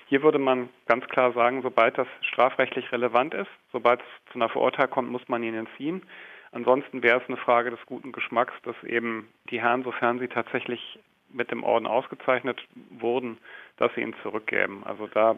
Hier 0.07 0.23
würde 0.23 0.39
man 0.39 0.69
ganz 0.87 1.07
klar 1.09 1.33
sagen, 1.33 1.63
sobald 1.63 1.97
das 1.99 2.07
strafrechtlich 2.21 2.93
relevant 2.93 3.35
ist, 3.35 3.51
sobald 3.73 4.01
es 4.01 4.33
zu 4.33 4.39
einer 4.39 4.49
Verurteilung 4.49 4.91
kommt, 4.91 5.11
muss 5.11 5.29
man 5.29 5.43
ihn 5.43 5.55
entziehen. 5.55 6.03
Ansonsten 6.51 7.03
wäre 7.03 7.21
es 7.21 7.29
eine 7.29 7.39
Frage 7.39 7.71
des 7.71 7.81
guten 7.87 8.13
Geschmacks, 8.13 8.53
dass 8.65 8.77
eben 8.85 9.29
die 9.51 9.61
Herren, 9.61 9.85
sofern 9.85 10.19
sie 10.19 10.29
tatsächlich 10.29 10.99
mit 11.31 11.51
dem 11.51 11.65
Orden 11.65 11.87
ausgezeichnet 11.87 12.63
wurden, 12.91 13.39
dass 13.79 13.95
sie 13.95 14.03
ihn 14.03 14.15
zurückgeben. 14.23 14.83
Also 14.85 15.07
da 15.07 15.37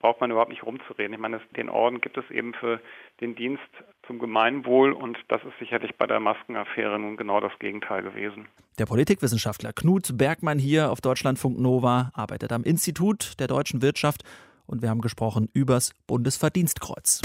braucht 0.00 0.20
man 0.20 0.30
überhaupt 0.30 0.50
nicht 0.50 0.64
rumzureden. 0.64 1.12
Ich 1.12 1.20
meine, 1.20 1.40
den 1.56 1.68
Orden 1.68 2.00
gibt 2.00 2.16
es 2.16 2.30
eben 2.30 2.54
für 2.54 2.80
den 3.20 3.34
Dienst 3.34 3.62
zum 4.06 4.18
Gemeinwohl 4.18 4.92
und 4.92 5.18
das 5.28 5.42
ist 5.42 5.58
sicherlich 5.58 5.96
bei 5.96 6.06
der 6.06 6.20
Maskenaffäre 6.20 6.98
nun 6.98 7.16
genau 7.16 7.40
das 7.40 7.52
Gegenteil 7.58 8.02
gewesen. 8.02 8.48
Der 8.78 8.86
Politikwissenschaftler 8.86 9.72
Knut 9.72 10.16
Bergmann 10.16 10.58
hier 10.58 10.90
auf 10.90 11.00
Deutschlandfunk 11.00 11.58
Nova 11.58 12.10
arbeitet 12.14 12.52
am 12.52 12.62
Institut 12.64 13.38
der 13.40 13.46
deutschen 13.46 13.82
Wirtschaft 13.82 14.22
und 14.66 14.82
wir 14.82 14.90
haben 14.90 15.00
gesprochen 15.00 15.48
übers 15.52 15.92
Bundesverdienstkreuz. 16.06 17.22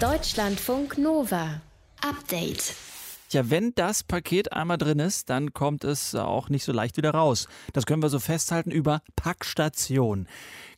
Deutschlandfunk 0.00 0.98
Nova. 0.98 1.60
Update. 2.02 2.74
Ja, 3.32 3.48
wenn 3.48 3.72
das 3.76 4.02
Paket 4.02 4.52
einmal 4.52 4.76
drin 4.76 4.98
ist, 4.98 5.30
dann 5.30 5.52
kommt 5.52 5.84
es 5.84 6.16
auch 6.16 6.48
nicht 6.48 6.64
so 6.64 6.72
leicht 6.72 6.96
wieder 6.96 7.12
raus. 7.12 7.46
Das 7.72 7.86
können 7.86 8.02
wir 8.02 8.08
so 8.08 8.18
festhalten 8.18 8.72
über 8.72 9.02
Packstation. 9.14 10.26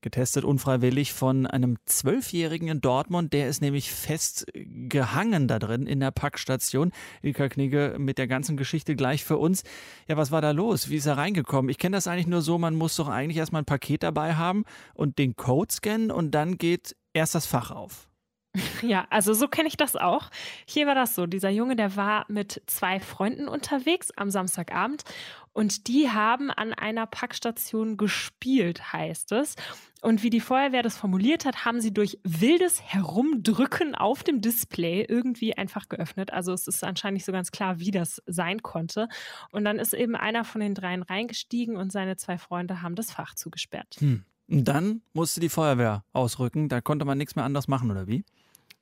Getestet 0.03 0.45
unfreiwillig 0.45 1.15
von 1.15 1.47
einem 1.47 1.79
Zwölfjährigen 1.87 2.69
in 2.69 2.83
Dortmund, 2.83 3.33
der 3.33 3.49
ist 3.49 3.63
nämlich 3.63 3.91
fest 3.91 4.45
gehangen 4.55 5.49
da 5.49 5.59
drin 5.59 5.87
in 5.87 5.99
der 6.01 6.11
Packstation. 6.11 6.93
Ilka 7.23 7.49
Knigge 7.49 7.97
mit 7.99 8.19
der 8.19 8.27
ganzen 8.27 8.59
Geschichte 8.59 8.97
gleich 8.97 9.25
für 9.25 9.39
uns. 9.39 9.63
Ja, 10.07 10.19
was 10.19 10.31
war 10.31 10.43
da 10.43 10.51
los? 10.51 10.91
Wie 10.91 10.97
ist 10.97 11.07
er 11.07 11.17
reingekommen? 11.17 11.71
Ich 11.71 11.79
kenne 11.79 11.97
das 11.97 12.07
eigentlich 12.07 12.27
nur 12.27 12.43
so, 12.43 12.59
man 12.59 12.75
muss 12.75 12.97
doch 12.97 13.09
eigentlich 13.09 13.39
erstmal 13.39 13.63
ein 13.63 13.67
Paket 13.67 14.03
dabei 14.03 14.35
haben 14.35 14.65
und 14.93 15.17
den 15.17 15.37
Code 15.37 15.73
scannen 15.73 16.11
und 16.11 16.33
dann 16.33 16.59
geht 16.59 16.97
erst 17.15 17.35
das 17.35 17.47
Fach 17.47 17.71
auf. 17.71 18.12
Ja, 18.83 19.07
also 19.11 19.33
so 19.33 19.49
kenne 19.49 19.69
ich 19.69 19.77
das 19.77 19.97
auch. 19.97 20.29
Hier 20.67 20.87
war 20.87 20.95
das 20.95 21.15
so, 21.15 21.27
dieser 21.27 21.51
Junge, 21.51 21.77
der 21.77 21.97
war 21.97 22.27
mit 22.29 22.63
zwei 22.67 23.01
Freunden 23.01 23.49
unterwegs 23.49 24.11
am 24.17 24.31
Samstagabend 24.31 25.05
und 25.53 25.87
die 25.87 26.11
haben 26.11 26.51
an 26.51 26.73
einer 26.73 27.07
Packstation 27.07 27.97
gespielt, 27.97 28.93
heißt 28.93 29.33
es. 29.33 29.55
Und 30.01 30.23
wie 30.23 30.31
die 30.31 30.41
Feuerwehr 30.41 30.83
das 30.83 30.97
formuliert 30.97 31.45
hat, 31.45 31.65
haben 31.65 31.81
sie 31.81 31.95
durch 31.95 32.19
wildes 32.25 32.83
Herumdrücken 32.83 33.95
auf 33.95 34.25
dem 34.25 34.41
Display 34.41 35.05
irgendwie 35.09 35.57
einfach 35.57 35.89
geöffnet. 35.89 36.33
Also 36.33 36.53
es 36.53 36.67
ist 36.67 36.83
anscheinend 36.83 37.19
nicht 37.19 37.27
so 37.27 37.33
ganz 37.33 37.53
klar, 37.53 37.79
wie 37.79 37.93
das 37.93 38.21
sein 38.27 38.63
konnte. 38.63 39.09
Und 39.53 39.65
dann 39.65 39.79
ist 39.79 39.95
eben 39.95 40.17
einer 40.17 40.45
von 40.45 40.61
den 40.61 40.75
dreien 40.75 41.03
reingestiegen 41.03 41.77
und 41.77 41.93
seine 41.93 42.17
zwei 42.17 42.39
Freunde 42.39 42.83
haben 42.83 42.97
das 42.97 43.13
Fach 43.13 43.35
zugesperrt. 43.35 43.97
Hm. 43.99 44.25
Und 44.49 44.65
dann 44.65 45.03
musste 45.13 45.41
die 45.41 45.49
Feuerwehr 45.49 46.05
ausrücken. 46.13 46.69
Da 46.69 46.81
konnte 46.81 47.05
man 47.05 47.17
nichts 47.17 47.37
mehr 47.37 47.45
anders 47.45 47.69
machen, 47.69 47.91
oder 47.91 48.07
wie? 48.07 48.25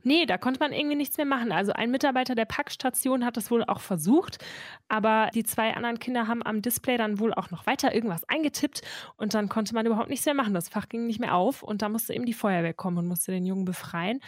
Nee, 0.03 0.27
da 0.27 0.39
konnte 0.39 0.61
man 0.61 0.73
irgendwie 0.73 0.97
nichts 0.97 1.17
mehr 1.17 1.27
machen. 1.27 1.53
Also 1.53 1.73
ein 1.73 1.91
Mitarbeiter 1.91 2.35
der 2.35 2.45
Packstation 2.45 3.25
hat 3.25 3.37
es 3.37 3.51
wohl 3.51 3.65
auch 3.65 3.81
versucht, 3.81 4.39
aber 4.89 5.31
die 5.35 5.45
zwei 5.45 5.75
anderen 5.75 5.99
Kinder 5.99 6.27
haben 6.27 6.45
am 6.45 6.63
Display 6.63 6.97
dann 6.97 7.19
wohl 7.19 7.35
auch 7.35 7.51
noch 7.51 7.67
weiter 7.67 7.95
irgendwas 7.95 8.29
eingetippt 8.29 8.83
und 9.17 9.35
dann 9.35 9.49
konnte 9.49 9.75
man 9.75 9.87
überhaupt 9.87 10.11
nichts 10.11 10.27
mehr 10.27 10.35
machen. 10.35 10.55
Das 10.55 10.69
Fach 10.69 10.89
ging 10.89 11.07
nicht 11.07 11.21
mehr 11.21 11.35
auf 11.35 11.63
und 11.63 11.83
da 11.83 11.89
musste 11.89 12.15
eben 12.15 12.27
die 12.27 12.33
Feuerwehr 12.33 12.75
kommen 12.75 12.99
und 12.99 13.07
musste 13.07 13.33
den 13.33 13.47
Jungen 13.47 13.65
befreien. 13.65 14.21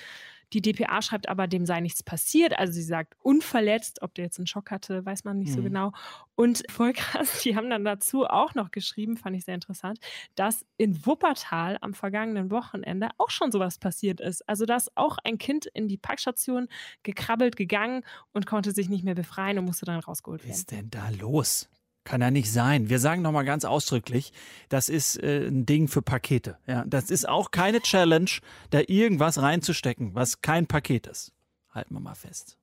Die 0.53 0.61
DPA 0.61 1.03
schreibt 1.03 1.29
aber, 1.29 1.47
dem 1.47 1.67
sei 1.67 1.81
nichts 1.81 2.03
passiert. 2.03 2.59
Also 2.59 2.73
sie 2.73 2.83
sagt 2.83 3.15
unverletzt. 3.23 4.03
Ob 4.03 4.15
der 4.15 4.27
jetzt 4.27 4.39
einen 4.39 4.47
Schock 4.47 4.71
hatte, 4.71 5.05
weiß 5.05 5.25
man 5.25 5.39
nicht 5.39 5.51
mhm. 5.51 5.55
so 5.55 5.63
genau. 5.63 5.93
Und 6.35 6.63
voll 6.71 6.93
krass, 6.93 7.43
die 7.43 7.57
haben 7.57 7.71
dann 7.71 7.85
dazu 7.85 8.25
auch 8.27 8.55
noch 8.55 8.71
geschrieben, 8.71 9.17
fand 9.17 9.37
ich 9.37 9.45
sehr 9.45 9.55
interessant, 9.55 9.99
dass 10.35 10.65
in 10.77 11.05
Wuppertal 11.07 11.79
am 11.81 11.95
vergangenen 11.95 12.51
Wochenende 12.51 13.09
auch 13.19 13.31
schon 13.31 13.53
sowas 13.53 13.79
passiert 13.79 14.21
ist. 14.21 14.49
Also 14.49 14.67
dass 14.67 14.95
auch 14.97 15.19
ein 15.25 15.39
Kind 15.39 15.67
in 15.67 15.89
die 15.89 15.99
Parkstation 15.99 16.69
gekrabbelt, 17.03 17.57
gegangen 17.57 18.05
und 18.33 18.47
konnte 18.47 18.73
sich 18.73 18.89
nicht 18.89 19.05
mehr 19.05 19.15
befreien 19.15 19.59
und 19.59 19.65
musste 19.65 19.87
dann 19.87 20.01
rausgeholt 20.01 20.43
werden. 20.43 20.53
Was 20.53 20.59
ist 20.59 20.71
denn 20.71 20.91
da 20.91 21.09
los? 21.11 21.69
Kann 22.05 22.21
ja 22.21 22.31
nicht 22.31 22.51
sein. 22.51 22.89
Wir 22.89 22.99
sagen 22.99 23.23
nochmal 23.23 23.45
ganz 23.45 23.65
ausdrücklich, 23.65 24.33
das 24.69 24.89
ist 24.89 25.23
äh, 25.23 25.47
ein 25.47 25.67
Ding 25.67 25.87
für 25.89 26.03
Pakete. 26.03 26.59
Ja, 26.67 26.85
das 26.87 27.11
ist 27.11 27.29
auch 27.29 27.53
keine 27.53 27.81
Challenge, 27.81 28.31
da 28.71 28.81
irgendwas 28.87 29.41
reinzustecken, 29.41 30.15
was 30.15 30.43
kein 30.43 30.67
Paket 30.67 31.07
ist. 31.07 31.33
Halten 31.71 31.95
wir 31.95 32.01
mal 32.01 32.15
fest. 32.15 32.59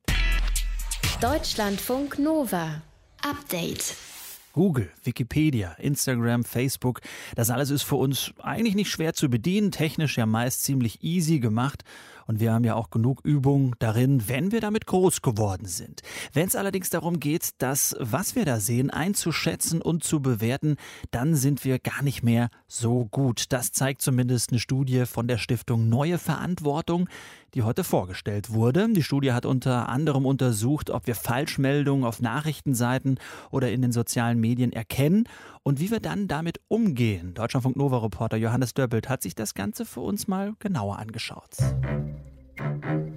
Deutschlandfunk 1.22 2.20
Nova. 2.20 2.82
Update. 3.22 3.96
Google, 4.54 4.90
Wikipedia, 5.04 5.74
Instagram, 5.74 6.44
Facebook, 6.44 7.02
das 7.36 7.50
alles 7.50 7.70
ist 7.70 7.84
für 7.84 7.96
uns 7.96 8.34
eigentlich 8.40 8.76
nicht 8.76 8.90
schwer 8.90 9.14
zu 9.14 9.30
bedienen, 9.30 9.72
technisch 9.72 10.18
ja 10.18 10.26
meist 10.26 10.64
ziemlich 10.64 11.04
easy 11.04 11.40
gemacht 11.40 11.84
und 12.30 12.40
wir 12.40 12.54
haben 12.54 12.64
ja 12.64 12.76
auch 12.76 12.92
genug 12.92 13.22
Übung 13.24 13.76
darin, 13.80 14.30
wenn 14.30 14.52
wir 14.52 14.62
damit 14.62 14.86
groß 14.86 15.24
geworden 15.24 15.66
sind. 15.66 16.04
Wenn 16.32 16.48
es 16.48 16.56
allerdings 16.56 16.92
darum 16.92 17.20
geht, 17.20 17.50
das, 17.58 17.96
was 18.00 18.36
wir 18.36 18.46
da 18.46 18.60
sehen, 18.60 18.92
einzuschätzen 18.92 19.82
und 19.82 20.04
zu 20.04 20.22
bewerten, 20.22 20.76
dann 21.10 21.34
sind 21.34 21.66
wir 21.66 21.80
gar 21.80 22.04
nicht 22.04 22.22
mehr 22.22 22.52
so 22.68 23.06
gut. 23.06 23.46
Das 23.50 23.72
zeigt 23.72 24.04
zumindest 24.04 24.52
eine 24.52 24.60
Studie 24.60 25.08
von 25.08 25.28
der 25.28 25.40
Stiftung 25.40 25.90
Neue 25.90 26.20
Verantwortung, 26.20 27.10
die 27.56 27.64
heute 27.64 27.84
vorgestellt 27.84 28.52
wurde. 28.52 28.88
Die 28.94 29.02
Studie 29.02 29.32
hat 29.32 29.48
unter 29.48 29.90
anderem 29.90 30.28
untersucht, 30.28 30.92
ob 30.92 31.08
wir 31.08 31.16
Falschmeldungen 31.16 32.06
auf 32.06 32.22
Nachrichtenseiten 32.22 33.18
oder 33.50 33.72
in 33.72 33.82
den 33.82 33.92
sozialen 33.92 34.40
Medien 34.40 34.72
erkennen 34.72 35.24
und 35.64 35.80
wie 35.80 35.90
wir 35.90 36.00
dann 36.00 36.28
damit 36.28 36.62
umgehen. 36.68 37.34
Deutschlandfunk 37.34 37.76
Nova 37.76 37.98
Reporter 37.98 38.38
Johannes 38.38 38.76
Döppelt 38.76 39.10
hat 39.10 39.24
sich 39.24 39.34
das 39.34 39.56
Ganze 39.56 39.84
für 39.84 40.02
uns 40.02 40.28
mal 40.28 40.54
genauer 40.60 41.00
angeschaut. 41.00 41.58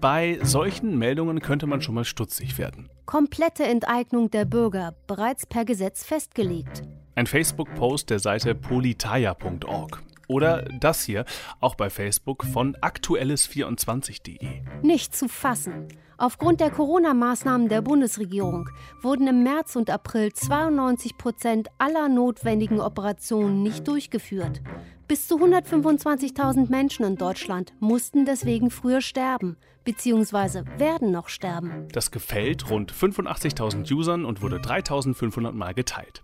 Bei 0.01 0.39
solchen 0.43 0.99
Meldungen 0.99 1.41
könnte 1.41 1.67
man 1.67 1.81
schon 1.81 1.95
mal 1.95 2.05
stutzig 2.05 2.59
werden. 2.59 2.89
Komplette 3.07 3.65
Enteignung 3.65 4.31
der 4.31 4.45
Bürger, 4.45 4.95
bereits 5.07 5.47
per 5.47 5.65
Gesetz 5.65 6.05
festgelegt. 6.05 6.83
Ein 7.15 7.27
Facebook-Post 7.27 8.11
der 8.11 8.19
Seite 8.19 8.55
politaya.org. 8.55 10.03
Oder 10.29 10.63
das 10.81 11.05
hier, 11.05 11.25
auch 11.61 11.75
bei 11.75 11.91
Facebook 11.91 12.45
von 12.45 12.75
aktuelles24.de. 12.77 14.63
Nicht 14.83 15.15
zu 15.15 15.29
fassen. 15.29 15.89
Aufgrund 16.17 16.61
der 16.61 16.71
Corona-Maßnahmen 16.71 17.69
der 17.69 17.83
Bundesregierung 17.83 18.71
wurden 19.01 19.27
im 19.27 19.43
März 19.43 19.75
und 19.77 19.91
April 19.91 20.33
92 20.33 21.19
Prozent 21.19 21.69
aller 21.79 22.09
notwendigen 22.09 22.81
Operationen 22.81 23.63
nicht 23.63 23.89
durchgeführt. 23.89 24.63
Bis 25.09 25.29
zu 25.29 25.37
125.000 25.37 26.71
Menschen 26.71 27.05
in 27.05 27.17
Deutschland 27.17 27.75
mussten 27.81 28.25
deswegen 28.25 28.71
früher 28.71 29.01
sterben, 29.01 29.57
beziehungsweise 29.85 30.65
werden 30.79 31.11
noch 31.11 31.29
sterben. 31.29 31.89
Das 31.93 32.11
gefällt 32.11 32.71
rund 32.71 32.93
85.000 32.93 33.93
Usern 33.93 34.25
und 34.25 34.43
wurde 34.43 34.59
3.500 34.59 35.53
Mal 35.53 35.75
geteilt. 35.75 36.23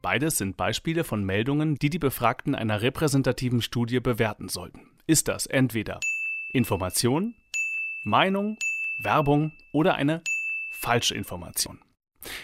Beides 0.00 0.38
sind 0.38 0.56
Beispiele 0.56 1.02
von 1.02 1.24
Meldungen, 1.24 1.76
die 1.76 1.90
die 1.90 1.98
Befragten 1.98 2.54
einer 2.54 2.82
repräsentativen 2.82 3.62
Studie 3.62 4.00
bewerten 4.00 4.48
sollten. 4.48 4.90
Ist 5.06 5.28
das 5.28 5.46
entweder 5.46 6.00
Information, 6.52 7.34
Meinung, 8.04 8.58
Werbung 8.98 9.52
oder 9.72 9.94
eine 9.94 10.22
Falschinformation? 10.70 11.78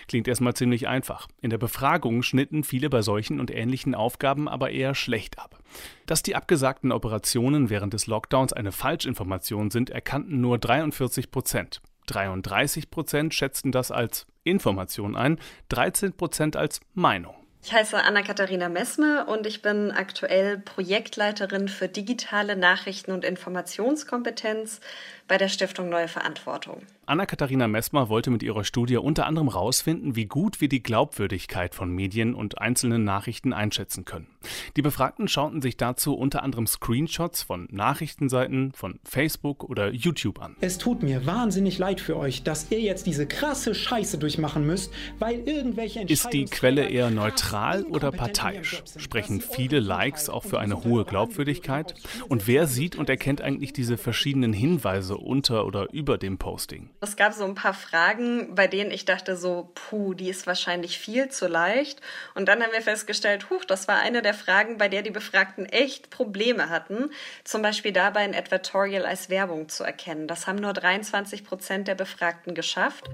Klingt 0.09 0.29
erstmal 0.29 0.55
ziemlich 0.55 0.89
einfach. 0.89 1.29
In 1.41 1.51
der 1.51 1.59
Befragung 1.59 2.23
schnitten 2.23 2.65
viele 2.65 2.91
bei 2.91 3.03
solchen 3.03 3.41
und 3.41 3.51
ähnlichen 3.51 3.95
Aufgaben 3.95 4.49
aber 4.49 4.71
eher 4.71 4.95
schlecht 4.95 5.39
ab. 5.39 5.59
Dass 6.07 6.23
die 6.23 6.37
abgesagten 6.37 6.93
Operationen 6.93 7.71
während 7.71 7.95
des 7.95 8.07
Lockdowns 8.07 8.53
eine 8.53 8.73
Falschinformation 8.73 9.71
sind, 9.71 9.91
erkannten 9.91 10.41
nur 10.41 10.59
43 10.59 11.31
Prozent. 11.31 11.81
33 12.07 12.91
Prozent 12.91 13.35
schätzten 13.35 13.73
das 13.73 13.91
als 13.91 14.27
Information 14.43 15.17
ein, 15.17 15.39
13 15.69 16.13
Prozent 16.15 16.57
als 16.57 16.81
Meinung. 16.95 17.40
Ich 17.63 17.75
heiße 17.75 18.03
Anna-Katharina 18.03 18.71
Messme 18.71 19.27
und 19.27 19.47
ich 19.47 19.61
bin 19.61 19.91
aktuell 19.91 20.57
Projektleiterin 20.59 21.69
für 21.69 21.89
digitale 21.89 22.57
Nachrichten- 22.57 23.13
und 23.13 23.23
Informationskompetenz 23.23 24.81
bei 25.29 25.37
der 25.37 25.49
Stiftung 25.49 25.91
Neue 25.91 26.09
Verantwortung. 26.09 26.83
Anna-Katharina 27.07 27.69
Messmer 27.69 28.09
wollte 28.09 28.31
mit 28.31 28.43
ihrer 28.43 28.65
Studie 28.65 28.97
unter 28.97 29.27
anderem 29.27 29.51
herausfinden, 29.53 30.17
wie 30.17 30.27
gut 30.27 30.61
wir 30.61 30.69
die 30.69 30.83
Glaubwürdigkeit 30.83 31.75
von 31.75 31.91
Medien 31.91 32.35
und 32.35 32.59
einzelnen 32.59 33.05
Nachrichten 33.05 33.53
einschätzen 33.53 34.05
können. 34.05 34.29
Die 34.77 34.83
Befragten 34.83 35.29
schauten 35.29 35.61
sich 35.61 35.77
dazu 35.77 36.15
unter 36.15 36.43
anderem 36.43 36.67
Screenshots 36.67 37.43
von 37.43 37.69
Nachrichtenseiten 37.71 38.73
von 38.73 39.01
Facebook 39.05 39.65
oder 39.65 39.93
YouTube 39.93 40.41
an. 40.41 40.57
Es 40.61 40.79
tut 40.79 41.03
mir 41.03 41.27
wahnsinnig 41.27 41.79
leid 41.79 42.01
für 42.01 42.17
euch, 42.17 42.43
dass 42.43 42.71
ihr 42.71 42.81
jetzt 42.81 43.07
diese 43.07 43.27
krasse 43.27 43.75
Scheiße 43.75 44.19
durchmachen 44.19 44.67
müsst, 44.67 44.93
weil 45.19 45.41
irgendwelche 45.41 46.03
Ist 46.03 46.33
die 46.33 46.47
Quelle 46.47 46.89
eher 46.89 47.11
neutral? 47.11 47.50
Neutral 47.51 47.83
oder 47.85 48.13
parteiisch? 48.13 48.83
Sprechen 48.97 49.41
viele 49.41 49.81
Likes 49.81 50.29
auch 50.29 50.45
für 50.45 50.61
eine 50.61 50.85
hohe 50.85 51.05
Glaubwürdigkeit? 51.05 51.95
Und 52.29 52.47
wer 52.47 52.69
sieht 52.69 52.97
und 52.97 53.11
erkennt 53.11 53.43
eigentlich 53.43 53.73
diese 53.73 53.99
verschiedenen 53.99 54.53
Hinweise 54.53 55.17
unter 55.17 55.67
oder 55.67 55.93
über 55.93 56.17
dem 56.17 56.39
Posting? 56.39 56.91
Es 57.01 57.17
gab 57.17 57.33
so 57.33 57.45
ein 57.45 57.55
paar 57.55 57.75
Fragen, 57.75 58.55
bei 58.55 58.69
denen 58.69 58.93
ich 58.93 59.05
dachte 59.05 59.37
so, 59.37 59.73
puh, 59.75 60.15
die 60.15 60.29
ist 60.29 60.47
wahrscheinlich 60.47 60.99
viel 60.99 61.29
zu 61.29 61.49
leicht. 61.49 62.01
Und 62.35 62.47
dann 62.49 62.63
haben 62.63 62.73
wir 62.73 62.83
festgestellt, 62.83 63.51
huch, 63.51 63.65
das 63.65 63.89
war 63.89 63.99
eine 63.99 64.23
der 64.23 64.35
Fragen, 64.35 64.79
bei 64.79 64.89
der 64.89 65.03
die 65.03 65.11
Befragten 65.11 65.67
echt 65.67 66.11
Probleme 66.11 66.69
hatten. 66.69 67.11
Zum 67.43 67.63
Beispiel 67.63 67.93
dabei 67.93 68.21
ein 68.21 68.35
Advertorial 68.35 69.05
als 69.05 69.29
Werbung 69.29 69.69
zu 69.69 69.83
erkennen. 69.83 70.29
Das 70.29 70.47
haben 70.47 70.59
nur 70.59 70.73
23 70.73 71.45
Prozent 71.45 71.89
der 71.89 71.97
Befragten 71.97 72.55
geschafft. 72.55 73.11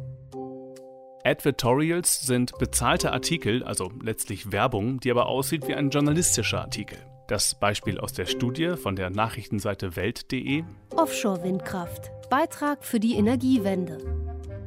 Advertorials 1.26 2.20
sind 2.20 2.56
bezahlte 2.58 3.12
Artikel, 3.12 3.64
also 3.64 3.90
letztlich 4.00 4.52
Werbung, 4.52 5.00
die 5.00 5.10
aber 5.10 5.26
aussieht 5.26 5.66
wie 5.66 5.74
ein 5.74 5.90
journalistischer 5.90 6.60
Artikel. 6.60 6.98
Das 7.26 7.56
Beispiel 7.56 7.98
aus 7.98 8.12
der 8.12 8.26
Studie 8.26 8.76
von 8.76 8.94
der 8.94 9.10
Nachrichtenseite 9.10 9.96
Welt.de. 9.96 10.62
Offshore-Windkraft. 10.94 12.12
Beitrag 12.30 12.84
für 12.84 13.00
die 13.00 13.16
Energiewende. 13.16 13.98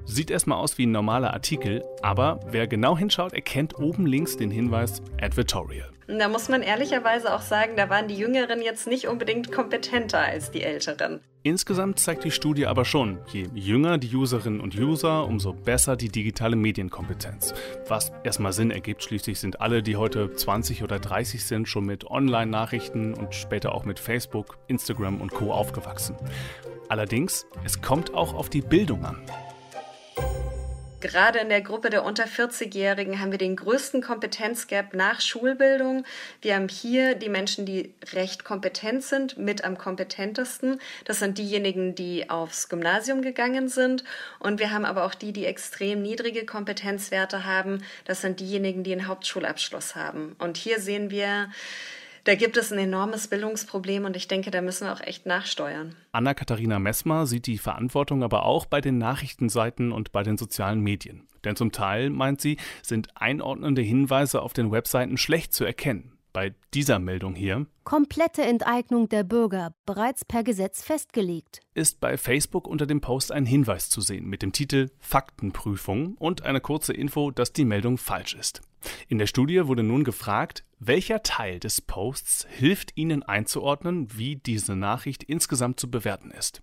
Sieht 0.04 0.32
erstmal 0.32 0.58
aus 0.58 0.78
wie 0.78 0.86
ein 0.86 0.92
normaler 0.92 1.34
Artikel, 1.34 1.86
aber 2.02 2.42
wer 2.48 2.68
genau 2.68 2.98
hinschaut, 2.98 3.32
erkennt 3.32 3.80
oben 3.80 4.06
links 4.06 4.36
den 4.36 4.52
Hinweis 4.52 5.02
Advertorial. 5.22 5.90
Da 6.08 6.28
muss 6.28 6.50
man 6.50 6.62
ehrlicherweise 6.62 7.34
auch 7.34 7.42
sagen, 7.42 7.78
da 7.78 7.90
waren 7.90 8.10
die 8.10 8.16
Jüngeren 8.16 8.62
jetzt 8.62 8.86
nicht 8.88 9.08
unbedingt 9.08 9.52
kompetenter 9.52 10.20
als 10.20 10.52
die 10.52 10.64
Älteren. 10.64 11.22
Insgesamt 11.42 12.00
zeigt 12.00 12.26
die 12.26 12.32
Studie 12.32 12.66
aber 12.66 12.84
schon, 12.84 13.18
je 13.32 13.48
jünger 13.54 13.98
die 13.98 14.14
Userinnen 14.14 14.60
und 14.60 14.78
User, 14.78 15.26
umso 15.26 15.54
besser 15.54 15.96
die 15.96 16.10
digitale 16.10 16.58
Medienkompetenz. 16.58 17.54
Was 17.88 18.12
erstmal 18.26 18.52
Sinn 18.52 18.72
ergibt, 18.72 19.04
schließlich 19.04 19.40
sind 19.40 19.62
alle, 19.62 19.82
die 19.82 19.96
heute 19.96 20.34
20 20.34 20.84
oder 20.84 21.00
30 21.00 21.46
sind, 21.46 21.70
schon 21.70 21.86
mit 21.86 22.06
Online-Nachrichten 22.06 23.14
und 23.14 23.34
später 23.34 23.74
auch 23.74 23.86
mit 23.86 24.00
Facebook, 24.00 24.58
Instagram 24.68 25.22
und 25.22 25.32
Co 25.32 25.54
aufgewachsen. 25.54 26.18
Allerdings, 26.90 27.46
es 27.64 27.82
kommt 27.82 28.14
auch 28.14 28.34
auf 28.34 28.50
die 28.50 28.62
Bildung 28.62 29.06
an. 29.06 29.22
Gerade 31.02 31.40
in 31.40 31.48
der 31.48 31.62
Gruppe 31.62 31.90
der 31.90 32.04
unter 32.04 32.26
40-Jährigen 32.26 33.22
haben 33.22 33.32
wir 33.32 33.38
den 33.38 33.56
größten 33.56 34.02
Kompetenzgap 34.02 34.94
nach 34.94 35.22
Schulbildung. 35.22 36.04
Wir 36.42 36.56
haben 36.56 36.68
hier 36.68 37.16
die 37.16 37.30
Menschen, 37.30 37.66
die 37.66 37.94
recht 38.12 38.44
kompetent 38.44 39.04
sind, 39.04 39.38
mit 39.38 39.64
am 39.64 39.78
kompetentesten. 39.78 40.82
Das 41.06 41.20
sind 41.20 41.38
diejenigen, 41.38 41.96
die 41.96 42.30
aufs 42.30 42.68
Gymnasium 42.68 43.22
gegangen 43.22 43.70
sind. 43.70 44.04
Und 44.40 44.60
wir 44.60 44.72
haben 44.72 44.84
aber 44.84 45.06
auch 45.06 45.16
die, 45.16 45.32
die 45.32 45.46
extrem 45.46 46.02
niedrige 46.02 46.46
Kompetenzwerte 46.46 47.46
haben. 47.46 47.82
Das 48.04 48.20
sind 48.20 48.42
diejenigen, 48.42 48.84
die 48.84 48.92
einen 48.92 49.08
Hauptschulabschluss 49.08 49.96
haben. 49.96 50.36
Und 50.38 50.58
hier 50.58 50.82
sehen 50.82 51.12
wir, 51.12 51.50
da 52.24 52.36
gibt 52.36 52.58
es 52.58 52.72
ein 52.72 52.80
enormes 52.80 53.28
Bildungsproblem 53.28 54.06
und 54.06 54.16
ich 54.16 54.28
denke, 54.28 54.52
da 54.52 54.62
müssen 54.62 54.88
wir 54.88 54.94
auch 54.94 55.02
echt 55.02 55.26
nachsteuern. 55.26 55.96
Anna-Katharina 56.12 56.80
Messmer 56.80 57.26
sieht 57.26 57.48
die 57.48 57.58
Verantwortung 57.58 58.24
aber 58.24 58.46
auch 58.46 58.66
bei 58.66 58.82
den 58.82 58.98
Nachrichtenseiten 58.98 59.92
und 59.92 60.12
bei 60.12 60.24
den 60.24 60.38
sozialen 60.38 60.82
Medien. 60.82 61.28
Denn 61.44 61.56
zum 61.56 61.72
Teil, 61.72 62.10
meint 62.10 62.42
sie, 62.42 62.58
sind 62.84 63.10
einordnende 63.16 63.82
Hinweise 63.82 64.42
auf 64.42 64.54
den 64.54 64.72
Webseiten 64.72 65.18
schlecht 65.18 65.54
zu 65.54 65.64
erkennen. 65.64 66.14
Bei 66.32 66.54
dieser 66.76 67.00
Meldung 67.00 67.34
hier 67.34 67.66
Komplette 67.84 68.44
Enteignung 68.44 69.10
der 69.10 69.24
Bürger, 69.24 69.74
bereits 69.88 70.24
per 70.24 70.44
Gesetz 70.44 70.84
festgelegt. 70.84 71.62
Ist 71.74 72.00
bei 72.00 72.18
Facebook 72.18 72.68
unter 72.68 72.86
dem 72.86 73.02
Post 73.02 73.32
ein 73.32 73.48
Hinweis 73.48 73.90
zu 73.90 74.02
sehen 74.02 74.28
mit 74.28 74.44
dem 74.44 74.52
Titel 74.52 74.92
Faktenprüfung 75.00 76.16
und 76.20 76.44
eine 76.44 76.62
kurze 76.62 76.94
Info, 76.94 77.32
dass 77.32 77.52
die 77.52 77.66
Meldung 77.66 77.98
falsch 77.98 78.36
ist. 78.36 78.62
In 79.08 79.18
der 79.18 79.28
Studie 79.28 79.68
wurde 79.68 79.84
nun 79.84 80.04
gefragt, 80.04 80.64
welcher 80.80 81.24
Teil 81.24 81.60
des 81.60 81.82
Posts 81.82 82.48
hilft 82.50 82.96
Ihnen 82.96 83.24
einzuordnen, 83.24 84.08
wie 84.18 84.38
diese 84.38 84.76
Nachricht 84.76 85.24
insgesamt 85.24 85.80
zu 85.80 85.90
bewerten 85.90 86.32
ist. 86.32 86.62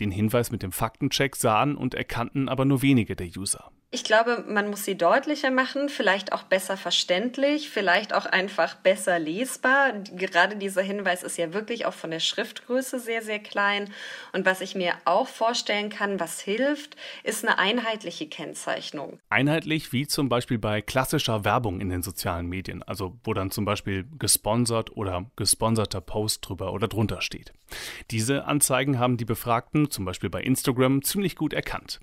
Den 0.00 0.10
Hinweis 0.10 0.50
mit 0.50 0.62
dem 0.62 0.72
Faktencheck 0.72 1.36
sahen 1.36 1.76
und 1.76 1.94
erkannten 1.94 2.48
aber 2.48 2.64
nur 2.64 2.82
wenige 2.82 3.16
der 3.16 3.28
User. 3.28 3.70
Ich 3.94 4.04
glaube, 4.04 4.42
man 4.48 4.70
muss 4.70 4.86
sie 4.86 4.96
deutlicher 4.96 5.50
machen, 5.50 5.90
vielleicht 5.90 6.32
auch 6.32 6.44
besser 6.44 6.78
verständlich, 6.78 7.68
vielleicht 7.68 8.14
auch 8.14 8.24
einfach 8.24 8.74
besser 8.74 9.18
lesbar. 9.18 9.92
Gerade 10.16 10.56
dieser 10.56 10.80
Hinweis 10.80 11.22
ist 11.22 11.36
ja 11.36 11.52
wirklich 11.52 11.84
auch 11.84 11.92
von 11.92 12.10
der 12.10 12.18
Schriftgröße 12.18 12.98
sehr, 12.98 13.20
sehr 13.20 13.38
klein. 13.38 13.90
Und 14.32 14.46
was 14.46 14.62
ich 14.62 14.74
mir 14.74 14.94
auch 15.04 15.28
vorstellen 15.28 15.90
kann, 15.90 16.18
was 16.20 16.40
hilft, 16.40 16.96
ist 17.22 17.44
eine 17.44 17.58
einheitliche 17.58 18.26
Kennzeichnung. 18.26 19.20
Einheitlich 19.28 19.92
wie 19.92 20.06
zum 20.06 20.30
Beispiel 20.30 20.58
bei 20.58 20.80
klassischer 20.80 21.44
Werbung 21.44 21.82
in 21.82 21.90
den 21.90 22.00
sozialen 22.02 22.46
Medien, 22.46 22.82
also 22.82 23.18
wo 23.24 23.34
dann 23.34 23.50
zum 23.50 23.66
Beispiel 23.66 24.08
gesponsert 24.18 24.96
oder 24.96 25.30
gesponserter 25.36 26.00
Post 26.00 26.48
drüber 26.48 26.72
oder 26.72 26.88
drunter 26.88 27.20
steht. 27.20 27.52
Diese 28.10 28.46
Anzeigen 28.46 28.98
haben 28.98 29.18
die 29.18 29.26
Befragten, 29.26 29.90
zum 29.90 30.06
Beispiel 30.06 30.30
bei 30.30 30.40
Instagram, 30.40 31.02
ziemlich 31.02 31.36
gut 31.36 31.52
erkannt. 31.52 32.00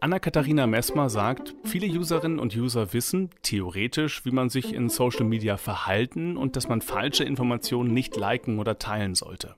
Anna-Katharina 0.00 0.68
Messmer 0.68 1.10
sagt, 1.10 1.56
viele 1.64 1.88
Userinnen 1.88 2.38
und 2.38 2.54
User 2.56 2.92
wissen 2.92 3.30
theoretisch, 3.42 4.24
wie 4.24 4.30
man 4.30 4.48
sich 4.48 4.72
in 4.72 4.90
Social 4.90 5.24
Media 5.24 5.56
verhalten 5.56 6.36
und 6.36 6.54
dass 6.54 6.68
man 6.68 6.82
falsche 6.82 7.24
Informationen 7.24 7.92
nicht 7.92 8.16
liken 8.16 8.60
oder 8.60 8.78
teilen 8.78 9.16
sollte. 9.16 9.56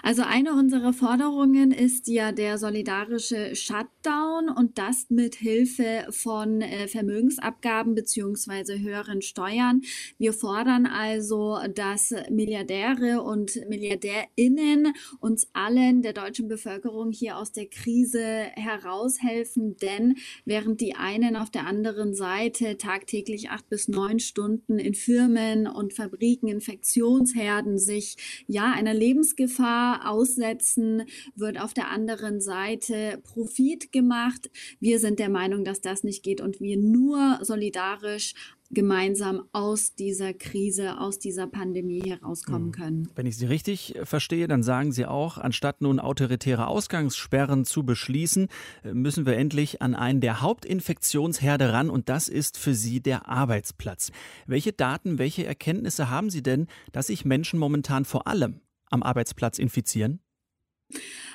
Also 0.02 0.22
eine 0.22 0.52
unserer 0.52 0.92
Forderungen 0.92 1.72
ist 1.72 2.08
ja 2.08 2.32
der 2.32 2.58
solidarische 2.58 3.54
Shutdown 3.54 4.48
und 4.48 4.78
das 4.78 5.06
mit 5.08 5.36
Hilfe 5.36 6.06
von 6.10 6.60
äh, 6.60 6.88
Vermögensabgaben 6.88 7.94
beziehungsweise 7.94 8.78
höheren 8.78 9.22
Steuern. 9.22 9.82
Wir 10.18 10.32
fordern 10.32 10.86
also, 10.86 11.58
dass 11.74 12.14
Milliardäre 12.30 13.22
und 13.22 13.58
Milliardärinnen 13.68 14.92
uns 15.20 15.48
allen 15.52 16.02
der 16.02 16.12
deutschen 16.12 16.48
Bevölkerung 16.48 17.10
hier 17.10 17.38
aus 17.38 17.52
der 17.52 17.66
Krise 17.66 18.24
heraushelfen, 18.54 19.76
denn 19.76 20.16
während 20.44 20.80
die 20.80 20.94
einen 20.94 21.36
auf 21.36 21.50
der 21.50 21.66
anderen 21.66 22.14
Seite 22.14 22.76
tagtäglich 22.76 23.50
acht 23.50 23.68
bis 23.68 23.88
neun 23.88 24.18
Stunden 24.18 24.78
in 24.78 24.94
Firmen 24.94 25.66
und 25.66 25.94
Fabriken 25.94 26.48
Infektionsherden 26.48 27.78
sich 27.78 28.16
ja 28.46 28.72
einer 28.72 28.94
Lebensgefahr 28.94 29.43
Lebensgefahr 29.44 30.10
aussetzen, 30.10 31.02
wird 31.36 31.60
auf 31.60 31.74
der 31.74 31.90
anderen 31.90 32.40
Seite 32.40 33.20
Profit 33.22 33.92
gemacht. 33.92 34.50
Wir 34.80 34.98
sind 34.98 35.18
der 35.18 35.28
Meinung, 35.28 35.64
dass 35.64 35.80
das 35.80 36.04
nicht 36.04 36.22
geht 36.22 36.40
und 36.40 36.60
wir 36.60 36.76
nur 36.76 37.38
solidarisch 37.42 38.34
gemeinsam 38.70 39.44
aus 39.52 39.94
dieser 39.94 40.32
Krise, 40.32 40.98
aus 40.98 41.18
dieser 41.18 41.46
Pandemie 41.46 42.02
herauskommen 42.02 42.66
hm. 42.66 42.72
können. 42.72 43.08
Wenn 43.14 43.26
ich 43.26 43.36
Sie 43.36 43.46
richtig 43.46 43.94
verstehe, 44.02 44.48
dann 44.48 44.62
sagen 44.62 44.90
Sie 44.90 45.06
auch, 45.06 45.38
anstatt 45.38 45.80
nun 45.80 46.00
autoritäre 46.00 46.66
Ausgangssperren 46.66 47.64
zu 47.64 47.84
beschließen, 47.84 48.48
müssen 48.92 49.26
wir 49.26 49.36
endlich 49.36 49.80
an 49.82 49.94
einen 49.94 50.20
der 50.20 50.40
Hauptinfektionsherde 50.40 51.72
ran 51.72 51.90
und 51.90 52.08
das 52.08 52.28
ist 52.28 52.58
für 52.58 52.74
Sie 52.74 53.00
der 53.00 53.28
Arbeitsplatz. 53.28 54.10
Welche 54.46 54.72
Daten, 54.72 55.18
welche 55.18 55.46
Erkenntnisse 55.46 56.10
haben 56.10 56.30
Sie 56.30 56.42
denn, 56.42 56.66
dass 56.90 57.08
sich 57.08 57.24
Menschen 57.24 57.60
momentan 57.60 58.04
vor 58.04 58.26
allem 58.26 58.60
am 58.90 59.02
Arbeitsplatz 59.02 59.58
infizieren? 59.58 60.20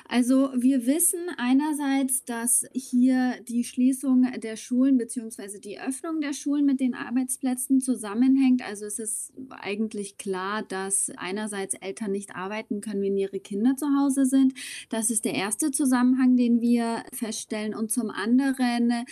Also 0.08 0.50
wir 0.56 0.86
wissen 0.86 1.20
einerseits, 1.36 2.24
dass 2.24 2.66
hier 2.72 3.40
die 3.48 3.62
Schließung 3.62 4.26
der 4.40 4.56
Schulen 4.56 4.98
bzw. 4.98 5.60
die 5.60 5.78
Öffnung 5.78 6.20
der 6.20 6.32
Schulen 6.32 6.66
mit 6.66 6.80
den 6.80 6.94
Arbeitsplätzen 6.94 7.80
zusammenhängt. 7.80 8.66
Also 8.66 8.86
es 8.86 8.98
ist 8.98 9.32
eigentlich 9.50 10.16
klar, 10.16 10.64
dass 10.64 11.10
einerseits 11.16 11.74
Eltern 11.74 12.10
nicht 12.10 12.34
arbeiten 12.34 12.80
können, 12.80 13.02
wenn 13.02 13.16
ihre 13.16 13.38
Kinder 13.38 13.76
zu 13.76 13.86
Hause 13.86 14.24
sind. 14.24 14.54
Das 14.88 15.10
ist 15.10 15.24
der 15.24 15.34
erste 15.34 15.70
Zusammenhang, 15.70 16.36
den 16.36 16.60
wir 16.60 17.04
feststellen. 17.12 17.74
Und 17.74 17.92
zum 17.92 18.10
anderen 18.10 19.04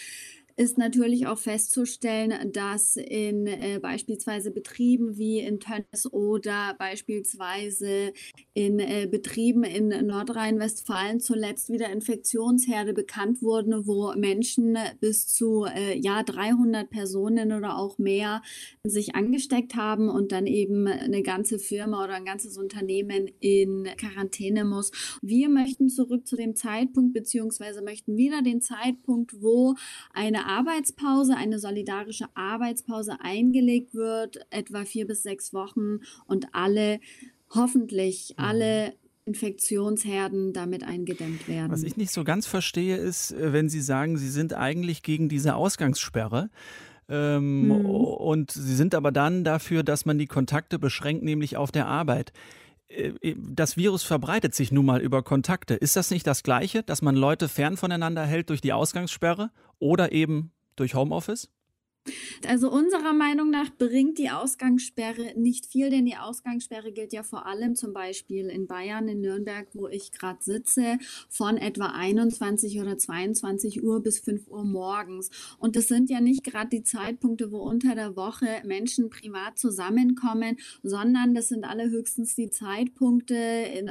ist 0.59 0.77
natürlich 0.77 1.29
auch 1.29 1.38
festzustellen, 1.38 2.53
dass 2.53 2.97
in 2.97 3.47
äh, 3.47 3.79
beispielsweise 3.81 4.51
Betrieben 4.51 5.16
wie 5.16 5.38
in 5.38 5.61
Tönnes 5.61 6.12
oder 6.12 6.75
beispielsweise 6.81 8.12
in 8.55 8.81
äh, 8.81 9.07
Betrieben 9.09 9.62
in 9.62 9.88
Nordrhein-Westfalen 9.88 11.21
zuletzt 11.21 11.71
wieder 11.71 11.90
Infektionsherde 11.90 12.92
bekannt 12.92 13.40
wurden, 13.40 13.87
wo 13.87 14.12
Menschen 14.16 14.77
bis 15.01 15.29
zu 15.29 15.64
äh, 15.64 15.97
ja 15.97 16.25
300 16.25 16.90
Personen 16.90 17.53
oder 17.53 17.79
auch 17.79 17.99
mehr 17.99 18.42
sich 18.83 19.14
angesteckt 19.14 19.77
haben 19.77 20.09
und 20.09 20.33
dann 20.33 20.49
eben 20.49 20.88
eine 20.88 21.23
ganze 21.23 21.61
Firma 21.61 22.03
oder 22.03 22.14
ein 22.14 22.25
ganzes 22.25 22.59
Unternehmen 22.59 23.31
in 23.38 23.85
Quarantäne 23.97 24.64
muss. 24.64 24.90
Wir 25.23 25.49
möchten 25.49 25.88
zurück 25.88 26.27
zu 26.27 26.35
dem 26.35 26.57
Zeitpunkt 26.57 27.14
beziehungsweise 27.14 27.81
möchten 27.81 28.16
wieder 28.16 28.42
den 28.42 28.61
Zeitpunkt, 28.61 29.40
wo 29.40 29.77
eine 30.12 30.48
Arbeitspause, 30.49 31.37
eine 31.37 31.59
solidarische 31.59 32.27
Arbeitspause 32.35 33.21
eingelegt 33.21 33.95
wird, 33.95 34.39
etwa 34.51 34.85
vier 34.85 35.07
bis 35.07 35.23
sechs 35.23 35.53
Wochen 35.53 36.01
und 36.27 36.47
alle, 36.53 37.01
hoffentlich 37.51 38.35
mhm. 38.37 38.45
alle 38.45 38.95
Infektionsherden 39.27 40.55
damit 40.55 40.85
eingedämmt 40.85 41.49
werden. 41.49 41.71
Was 41.71 41.83
ich 41.83 41.99
nicht 41.99 42.13
so 42.13 42.25
ganz 42.25 42.47
verstehe, 42.47 42.97
ist, 42.97 43.33
äh, 43.33 43.53
wenn 43.53 43.69
Sie 43.69 43.83
sagen, 43.83 44.17
Sie 44.17 44.31
sind 44.31 44.55
eigentlich 44.55 45.03
gegen 45.03 45.29
diese 45.29 45.55
Ausgangssperre. 45.55 46.51
Ähm, 47.11 47.69
mhm. 47.69 47.87
Und 47.87 48.51
Sie 48.51 48.75
sind 48.75 48.95
aber 48.95 49.13
dann 49.13 49.45
dafür, 49.45 49.83
dass 49.83 50.07
man 50.07 50.19
die 50.19 50.27
Kontakte 50.27 50.79
beschränkt, 50.79 51.23
nämlich 51.23 51.57
auf 51.57 51.71
der 51.71 51.87
Arbeit. 51.87 52.33
Äh, 52.88 53.12
äh, 53.20 53.37
das 53.37 53.77
Virus 53.77 54.03
verbreitet 54.03 54.55
sich 54.55 54.72
nun 54.72 54.87
mal 54.87 55.01
über 55.01 55.22
Kontakte. 55.22 55.74
Ist 55.74 55.96
das 55.96 56.11
nicht 56.11 56.27
das 56.27 56.42
Gleiche, 56.42 56.83
dass 56.83 57.03
man 57.03 57.16
Leute 57.16 57.48
fern 57.48 57.77
voneinander 57.77 58.24
hält 58.24 58.51
durch 58.51 58.61
die 58.61 58.72
Ausgangssperre 58.72 59.51
oder 59.79 60.12
eben 60.12 60.53
durch 60.77 60.94
Homeoffice? 60.94 61.51
Also 62.47 62.71
unserer 62.71 63.12
Meinung 63.12 63.51
nach 63.51 63.71
bringt 63.77 64.18
die 64.18 64.31
Ausgangssperre 64.31 65.35
nicht 65.37 65.66
viel, 65.66 65.90
denn 65.90 66.07
die 66.07 66.16
Ausgangssperre 66.16 66.92
gilt 66.92 67.12
ja 67.12 67.23
vor 67.23 67.47
allem 67.47 67.75
zum 67.75 67.92
Beispiel 67.92 68.47
in 68.47 68.66
Bayern, 68.66 69.09
in 69.09 69.21
Nürnberg, 69.21 69.68
wo 69.75 69.88
ich 69.88 70.12
gerade 70.12 70.38
sitze, 70.42 70.99
von 71.29 71.57
etwa 71.57 71.87
21 71.87 72.81
oder 72.81 72.97
22 72.97 73.83
Uhr 73.83 74.03
bis 74.03 74.18
5 74.21 74.49
Uhr 74.49 74.64
morgens. 74.64 75.31
Und 75.59 75.77
das 75.77 75.88
sind 75.88 76.11
ja 76.11 76.21
nicht 76.21 76.44
gerade 76.44 76.68
die 76.68 76.83
Zeitpunkte, 76.83 77.51
wo 77.53 77.59
unter 77.59 77.94
der 77.94 78.16
Woche 78.16 78.47
Menschen 78.64 79.11
privat 79.11 79.59
zusammenkommen, 79.59 80.57
sondern 80.83 81.35
das 81.35 81.49
sind 81.49 81.64
alle 81.64 81.90
höchstens 81.90 82.35
die 82.35 82.51
Zeitpunkte, 82.51 83.37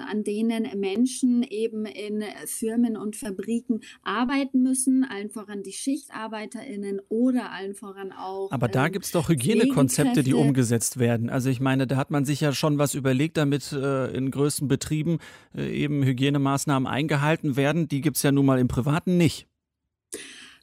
an 0.10 0.24
denen 0.24 0.68
Menschen 0.80 1.44
eben 1.44 1.86
in 1.86 2.24
Firmen 2.46 2.98
und 2.98 3.16
Fabriken 3.16 3.82
arbeiten 4.04 4.62
müssen, 4.64 5.04
allen 5.04 5.30
voran 5.30 5.64
die 5.64 5.74
SchichtarbeiterInnen 5.74 7.02
oder 7.10 7.52
allen 7.52 7.76
voran 7.76 8.07
dann 8.10 8.18
auch. 8.18 8.52
Aber 8.52 8.68
da 8.68 8.86
ähm, 8.86 8.92
gibt 8.92 9.06
es 9.06 9.12
doch 9.12 9.30
Hygienekonzepte, 9.30 10.24
die 10.24 10.34
umgesetzt 10.34 11.00
werden. 11.00 11.30
Also 11.30 11.50
ich 11.50 11.60
meine, 11.60 11.88
da 11.88 11.96
hat 11.96 12.12
man 12.12 12.26
sich 12.26 12.42
ja 12.42 12.54
schon 12.54 12.78
was 12.78 12.94
überlegt, 12.94 13.38
damit 13.38 13.72
äh, 13.72 14.08
in 14.08 14.32
größten 14.32 14.68
Betrieben 14.68 15.20
äh, 15.56 15.70
eben 15.70 16.04
Hygienemaßnahmen 16.04 16.88
eingehalten 16.88 17.56
werden. 17.56 17.88
Die 17.88 18.02
gibt 18.02 18.18
es 18.18 18.24
ja 18.24 18.32
nun 18.32 18.46
mal 18.46 18.60
im 18.60 18.68
Privaten 18.68 19.18
nicht. 19.18 19.48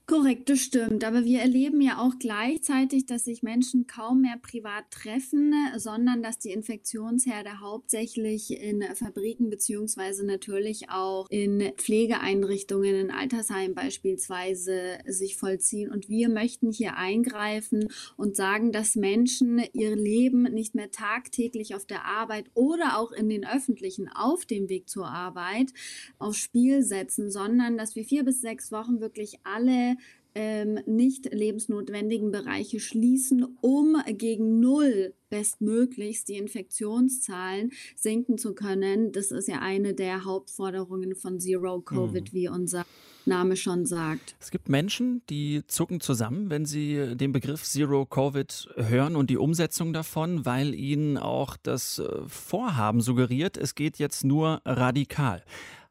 Korrekt, 0.07 0.51
das 0.51 0.61
stimmt. 0.61 1.03
Aber 1.03 1.25
wir 1.25 1.41
erleben 1.41 1.81
ja 1.81 1.97
auch 1.99 2.19
gleichzeitig, 2.19 3.07
dass 3.07 3.25
sich 3.25 3.43
Menschen 3.43 3.87
kaum 3.87 4.21
mehr 4.21 4.37
privat 4.37 4.85
treffen, 4.91 5.55
sondern 5.79 6.23
dass 6.23 6.39
die 6.39 6.51
Infektionsherde 6.51 7.61
hauptsächlich 7.61 8.51
in 8.51 8.83
Fabriken 8.95 9.49
beziehungsweise 9.49 10.27
natürlich 10.27 10.91
auch 10.91 11.27
in 11.31 11.73
Pflegeeinrichtungen, 11.79 12.95
in 12.95 13.11
Altersheimen 13.11 13.75
beispielsweise 13.75 14.99
sich 15.07 15.39
vollziehen. 15.39 15.91
Und 15.91 16.11
wir 16.11 16.29
möchten 16.29 16.71
hier 16.71 16.97
eingreifen 16.97 17.89
und 18.19 18.37
sagen, 18.37 18.73
dass 18.73 18.97
Menschen 18.97 19.63
ihr 19.73 19.97
Leben 19.97 20.43
nicht 20.43 20.75
mehr 20.75 20.91
tagtäglich 20.91 21.75
auf 21.75 21.87
der 21.87 22.05
Arbeit 22.05 22.45
oder 22.53 22.99
auch 22.99 23.11
in 23.11 23.31
den 23.31 23.47
öffentlichen 23.47 24.11
auf 24.11 24.45
dem 24.45 24.69
Weg 24.69 24.91
zur 24.91 25.07
Arbeit 25.07 25.73
aufs 26.19 26.37
Spiel 26.37 26.83
setzen, 26.83 27.31
sondern 27.31 27.79
dass 27.79 27.97
wir 27.97 28.05
vier 28.05 28.23
bis 28.23 28.43
sechs 28.43 28.71
Wochen 28.71 29.01
wirklich 29.01 29.39
alle 29.45 29.94
ähm, 30.35 30.81
nicht 30.87 31.33
lebensnotwendigen 31.33 32.31
Bereiche 32.31 32.81
schließen, 32.81 33.57
um 33.61 33.97
gegen 34.07 34.61
Null 34.61 35.15
bestmöglichst 35.31 36.29
die 36.29 36.37
Infektionszahlen 36.37 37.73
senken 37.97 38.39
zu 38.39 38.55
können. 38.55 39.13
Das 39.13 39.31
ist 39.31 39.49
ja 39.49 39.61
eine 39.61 39.95
der 39.95 40.25
Hauptforderungen 40.25 41.15
von 41.15 41.41
Zero 41.41 41.81
Covid, 41.81 42.33
mhm. 42.33 42.37
wie 42.37 42.49
unser 42.49 42.85
Name 43.27 43.57
schon 43.57 43.87
sagt. 43.87 44.37
Es 44.39 44.51
gibt 44.51 44.69
Menschen, 44.69 45.23
die 45.31 45.63
zucken 45.67 46.01
zusammen, 46.01 46.51
wenn 46.51 46.67
sie 46.67 47.17
den 47.17 47.33
Begriff 47.33 47.63
Zero 47.63 48.05
Covid 48.07 48.69
hören 48.77 49.17
und 49.17 49.31
die 49.31 49.39
Umsetzung 49.39 49.93
davon, 49.93 50.45
weil 50.45 50.75
ihnen 50.75 51.17
auch 51.17 51.57
das 51.57 51.99
äh, 51.99 52.09
Vorhaben 52.27 53.01
suggeriert, 53.01 53.57
es 53.57 53.75
geht 53.75 53.99
jetzt 53.99 54.25
nur 54.25 54.61
radikal. 54.65 55.43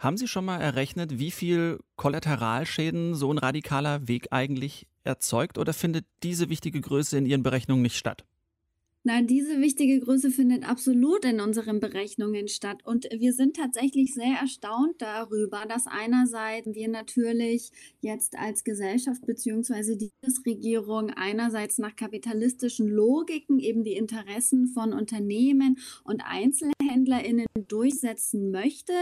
Haben 0.03 0.17
Sie 0.17 0.27
schon 0.27 0.43
mal 0.43 0.59
errechnet, 0.59 1.17
wie 1.17 1.31
viel 1.31 1.79
Kollateralschäden 1.95 3.15
so 3.15 3.31
ein 3.31 3.37
radikaler 3.37 4.05
Weg 4.05 4.27
eigentlich 4.31 4.85
erzeugt 5.05 5.57
oder 5.57 5.71
findet 5.71 6.05
diese 6.23 6.49
wichtige 6.49 6.81
Größe 6.81 7.17
in 7.17 7.25
Ihren 7.25 7.41
Berechnungen 7.41 7.81
nicht 7.81 7.95
statt? 7.95 8.25
Nein, 9.05 9.27
diese 9.27 9.59
wichtige 9.59 10.01
Größe 10.01 10.29
findet 10.29 10.67
absolut 10.67 11.23
in 11.23 11.39
unseren 11.39 11.81
Berechnungen 11.81 12.49
statt. 12.49 12.85
Und 12.85 13.07
wir 13.17 13.33
sind 13.33 13.55
tatsächlich 13.55 14.13
sehr 14.13 14.37
erstaunt 14.41 14.95
darüber, 14.99 15.65
dass 15.67 15.87
einerseits 15.87 16.67
wir 16.73 16.87
natürlich 16.89 17.71
jetzt 17.99 18.37
als 18.37 18.63
Gesellschaft 18.63 19.25
beziehungsweise 19.25 19.97
die 19.97 20.11
Bundesregierung 20.21 21.11
einerseits 21.11 21.79
nach 21.79 21.97
kapitalistischen 21.97 22.87
Logiken 22.89 23.59
eben 23.59 23.83
die 23.83 23.97
Interessen 23.97 24.67
von 24.67 24.93
Unternehmen 24.93 25.77
und 26.05 26.21
EinzelhändlerInnen 26.93 27.45
durchsetzen 27.67 28.51
möchte, 28.51 28.93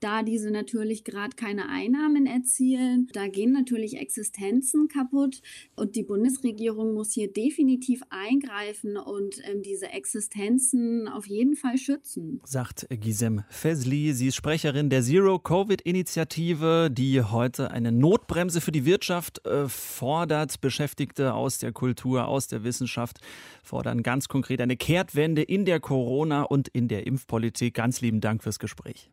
da 0.00 0.22
diese 0.22 0.50
natürlich 0.50 1.04
gerade 1.04 1.36
keine 1.36 1.68
Einnahmen 1.68 2.26
erzielen. 2.26 3.08
Da 3.12 3.28
gehen 3.28 3.52
natürlich 3.52 3.98
Existenzen 3.98 4.88
kaputt 4.88 5.42
und 5.76 5.96
die 5.96 6.02
Bundesregierung 6.02 6.94
muss 6.94 7.12
hier 7.12 7.32
definitiv 7.32 8.02
eingreifen 8.10 8.96
und 8.96 9.36
ähm, 9.44 9.62
diese 9.62 9.90
Existenzen 9.90 11.08
auf 11.08 11.26
jeden 11.26 11.56
Fall 11.56 11.78
schützen. 11.78 12.40
Sagt 12.44 12.86
Gisem 12.90 13.42
Fesli. 13.48 14.12
Sie 14.12 14.28
ist 14.28 14.36
Sprecherin 14.36 14.90
der 14.90 15.02
Zero-Covid-Initiative, 15.02 16.90
die 16.90 17.22
heute 17.22 17.70
eine 17.70 17.92
Notbremse 17.92 18.60
für 18.60 18.72
die 18.72 18.84
Wirtschaft 18.84 19.44
äh, 19.46 19.68
fordert. 19.68 20.60
Beschäftigte 20.60 21.34
aus 21.34 21.58
der 21.58 21.72
Kultur, 21.72 22.28
aus 22.28 22.46
der 22.46 22.64
Wissenschaft 22.64 23.18
fordern 23.62 24.02
ganz 24.02 24.28
konkret 24.28 24.60
eine 24.60 24.76
Kehrtwende 24.76 25.42
in 25.42 25.64
der 25.64 25.80
Corona- 25.80 26.42
und 26.42 26.68
in 26.68 26.88
der 26.88 27.06
Impfpolitik. 27.06 27.31
Ganz 27.72 28.00
lieben 28.00 28.20
Dank 28.20 28.42
fürs 28.42 28.58
Gespräch. 28.58 29.10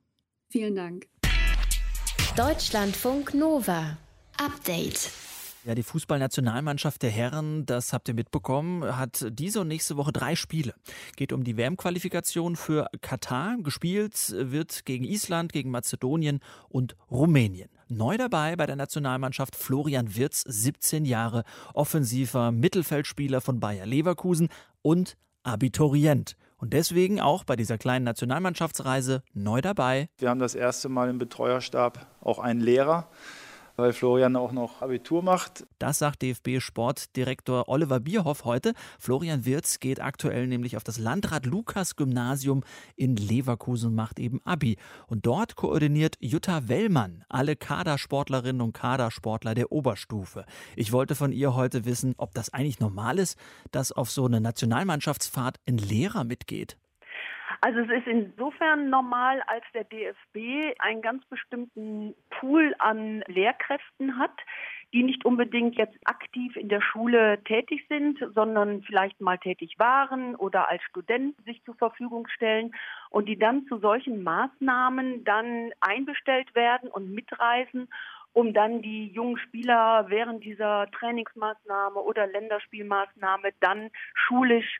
Vielen 0.49 0.75
Dank. 0.75 1.07
Deutschlandfunk 2.35 3.33
Nova. 3.33 3.97
Update. 4.37 5.11
Ja, 5.65 5.75
die 5.75 5.83
Fußballnationalmannschaft 5.83 7.03
der 7.03 7.09
Herren, 7.09 7.65
das 7.65 7.91
habt 7.91 8.07
ihr 8.07 8.13
mitbekommen, 8.13 8.97
hat 8.97 9.25
diese 9.29 9.59
und 9.61 9.67
nächste 9.67 9.97
Woche 9.97 10.13
drei 10.13 10.35
Spiele. 10.35 10.73
Geht 11.17 11.33
um 11.33 11.43
die 11.43 11.57
WM-Qualifikation 11.57 12.55
für 12.55 12.87
Katar. 13.01 13.57
Gespielt 13.61 14.33
wird 14.35 14.85
gegen 14.85 15.03
Island, 15.03 15.51
gegen 15.51 15.69
Mazedonien 15.69 16.39
und 16.69 16.95
Rumänien. 17.11 17.69
Neu 17.89 18.17
dabei 18.17 18.55
bei 18.55 18.65
der 18.65 18.77
Nationalmannschaft 18.77 19.55
Florian 19.55 20.15
Wirz, 20.15 20.41
17 20.47 21.03
Jahre, 21.03 21.43
offensiver 21.73 22.51
Mittelfeldspieler 22.51 23.41
von 23.41 23.59
Bayer 23.59 23.85
Leverkusen 23.85 24.47
und 24.81 25.17
Abiturient. 25.43 26.37
Und 26.59 26.73
deswegen 26.73 27.21
auch 27.21 27.45
bei 27.45 27.55
dieser 27.55 27.77
kleinen 27.77 28.03
Nationalmannschaftsreise 28.05 29.23
neu 29.33 29.61
dabei. 29.61 30.09
Wir 30.17 30.29
haben 30.29 30.39
das 30.39 30.55
erste 30.55 30.89
Mal 30.89 31.09
im 31.09 31.17
Betreuerstab 31.17 32.05
auch 32.21 32.39
einen 32.39 32.59
Lehrer 32.59 33.07
weil 33.79 33.93
Florian 33.93 34.35
auch 34.35 34.51
noch 34.51 34.81
Abitur 34.81 35.23
macht. 35.23 35.65
Das 35.79 35.99
sagt 35.99 36.21
DFB-Sportdirektor 36.21 37.67
Oliver 37.67 37.99
Bierhoff 37.99 38.45
heute. 38.45 38.73
Florian 38.99 39.45
Wirz 39.45 39.79
geht 39.79 40.01
aktuell 40.01 40.47
nämlich 40.47 40.77
auf 40.77 40.83
das 40.83 40.97
Landrat-Lukas-Gymnasium 40.97 42.63
in 42.95 43.15
Leverkusen 43.15 43.89
und 43.89 43.95
macht 43.95 44.19
eben 44.19 44.41
Abi. 44.43 44.77
Und 45.07 45.25
dort 45.25 45.55
koordiniert 45.55 46.15
Jutta 46.19 46.67
Wellmann 46.67 47.23
alle 47.29 47.55
Kadersportlerinnen 47.55 48.61
und 48.61 48.73
Kadersportler 48.73 49.55
der 49.55 49.71
Oberstufe. 49.71 50.45
Ich 50.75 50.91
wollte 50.91 51.15
von 51.15 51.31
ihr 51.31 51.55
heute 51.55 51.85
wissen, 51.85 52.13
ob 52.17 52.33
das 52.33 52.53
eigentlich 52.53 52.79
normal 52.79 53.19
ist, 53.19 53.37
dass 53.71 53.91
auf 53.91 54.09
so 54.09 54.25
eine 54.25 54.41
Nationalmannschaftsfahrt 54.41 55.57
ein 55.67 55.77
Lehrer 55.77 56.23
mitgeht. 56.23 56.77
Also 57.61 57.79
es 57.79 57.89
ist 57.89 58.07
insofern 58.07 58.89
normal, 58.89 59.41
als 59.47 59.65
der 59.73 59.83
DFB 59.83 60.79
einen 60.79 61.01
ganz 61.01 61.25
bestimmten 61.25 62.15
Pool 62.29 62.73
an 62.79 63.21
Lehrkräften 63.27 64.17
hat, 64.17 64.37
die 64.93 65.03
nicht 65.03 65.25
unbedingt 65.25 65.75
jetzt 65.75 65.97
aktiv 66.05 66.55
in 66.55 66.69
der 66.69 66.81
Schule 66.81 67.43
tätig 67.43 67.85
sind, 67.89 68.17
sondern 68.33 68.81
vielleicht 68.83 69.19
mal 69.21 69.37
tätig 69.37 69.75
waren 69.77 70.35
oder 70.35 70.69
als 70.69 70.81
Student 70.83 71.35
sich 71.45 71.63
zur 71.63 71.75
Verfügung 71.75 72.27
stellen 72.27 72.71
und 73.09 73.27
die 73.27 73.37
dann 73.37 73.65
zu 73.67 73.77
solchen 73.77 74.23
Maßnahmen 74.23 75.23
dann 75.25 75.71
einbestellt 75.81 76.55
werden 76.55 76.89
und 76.89 77.13
mitreisen 77.13 77.89
um 78.33 78.53
dann 78.53 78.81
die 78.81 79.07
jungen 79.07 79.37
Spieler 79.37 80.05
während 80.09 80.43
dieser 80.43 80.89
Trainingsmaßnahme 80.91 81.99
oder 81.99 82.27
Länderspielmaßnahme 82.27 83.49
dann 83.59 83.89
schulisch 84.13 84.79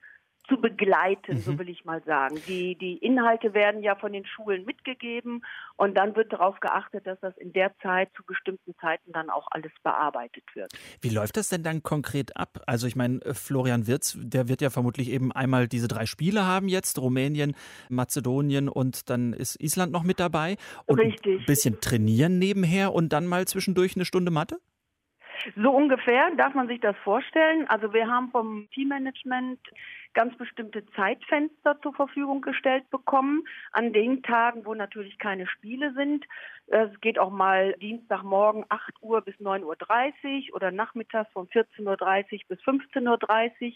zu 0.50 0.60
begleiten, 0.60 1.36
mhm. 1.36 1.40
so 1.40 1.60
will 1.60 1.70
ich 1.70 1.86
mal 1.86 2.02
sagen. 2.04 2.42
Die, 2.48 2.76
die 2.76 2.98
Inhalte 2.98 3.54
werden 3.54 3.82
ja 3.82 3.96
von 3.96 4.12
den 4.12 4.26
Schulen 4.26 4.66
mitgegeben 4.66 5.46
und 5.78 5.96
dann 5.96 6.16
wird 6.16 6.34
darauf 6.34 6.60
geachtet, 6.60 7.08
dass 7.08 7.20
das 7.22 7.38
in 7.38 7.54
der 7.54 7.72
Zeit 7.82 8.10
zu 8.16 8.24
bestimmten 8.24 8.76
Zeiten 8.82 9.12
dann 9.14 9.30
auch 9.30 9.48
alles 9.52 9.72
bearbeitet 9.84 10.44
wird. 10.56 10.72
Wie 11.02 11.10
läuft 11.10 11.38
das 11.38 11.50
denn 11.50 11.64
dann 11.64 11.84
konkret 11.84 12.36
ab? 12.36 12.62
Also 12.66 12.88
ich 12.88 12.96
meine, 12.96 13.22
äh, 13.22 13.34
Florian 13.34 13.88
Wirz, 13.88 14.18
der 14.20 14.50
wird 14.50 14.62
ja 14.62 14.70
vermutlich 14.70 15.10
eben 15.12 15.32
einmal 15.32 15.68
diese 15.68 15.88
drei 15.88 16.06
Spiele 16.06 16.46
haben 16.46 16.68
jetzt, 16.68 17.00
Rumänien, 17.00 17.56
Mazedonien 17.90 18.68
und 18.68 19.10
dann 19.10 19.34
ist 19.34 19.62
Island 19.62 19.92
noch 19.92 20.04
mit 20.04 20.20
dabei. 20.20 20.58
Und 20.86 21.00
Richtig. 21.00 21.42
ein 21.42 21.46
bisschen 21.46 21.80
trainieren 21.80 22.40
nebenher 22.40 22.94
und 22.94 23.14
dann 23.14 23.28
mal 23.28 23.48
zwischendurch 23.48 23.96
eine 23.96 24.06
Stunde 24.06 24.32
Mathe? 24.32 24.60
So 25.56 25.72
ungefähr 25.72 26.32
darf 26.36 26.54
man 26.54 26.68
sich 26.68 26.80
das 26.80 26.96
vorstellen. 26.98 27.68
Also 27.70 27.94
wir 27.94 28.08
haben 28.08 28.32
vom 28.32 28.68
Teammanagement 28.72 29.60
ganz 30.14 30.36
bestimmte 30.38 30.86
Zeitfenster 30.96 31.80
zur 31.82 31.94
Verfügung 31.94 32.42
gestellt 32.42 32.90
bekommen, 32.90 33.44
an 33.72 33.94
den 33.94 34.24
Tagen, 34.24 34.66
wo 34.66 34.74
natürlich 34.74 35.18
keine 35.20 35.48
Spiele 35.48 35.94
sind. 35.94 36.26
Es 36.68 37.00
geht 37.02 37.20
auch 37.20 37.30
mal 37.30 37.74
Dienstagmorgen 37.74 38.66
8 38.70 38.96
Uhr 39.02 39.22
bis 39.22 39.36
9.30 39.36 40.50
Uhr 40.50 40.56
oder 40.56 40.72
nachmittags 40.72 41.32
von 41.32 41.48
14.30 41.48 41.86
Uhr 41.86 42.40
bis 42.48 42.60
15.30 42.62 43.68
Uhr. 43.68 43.74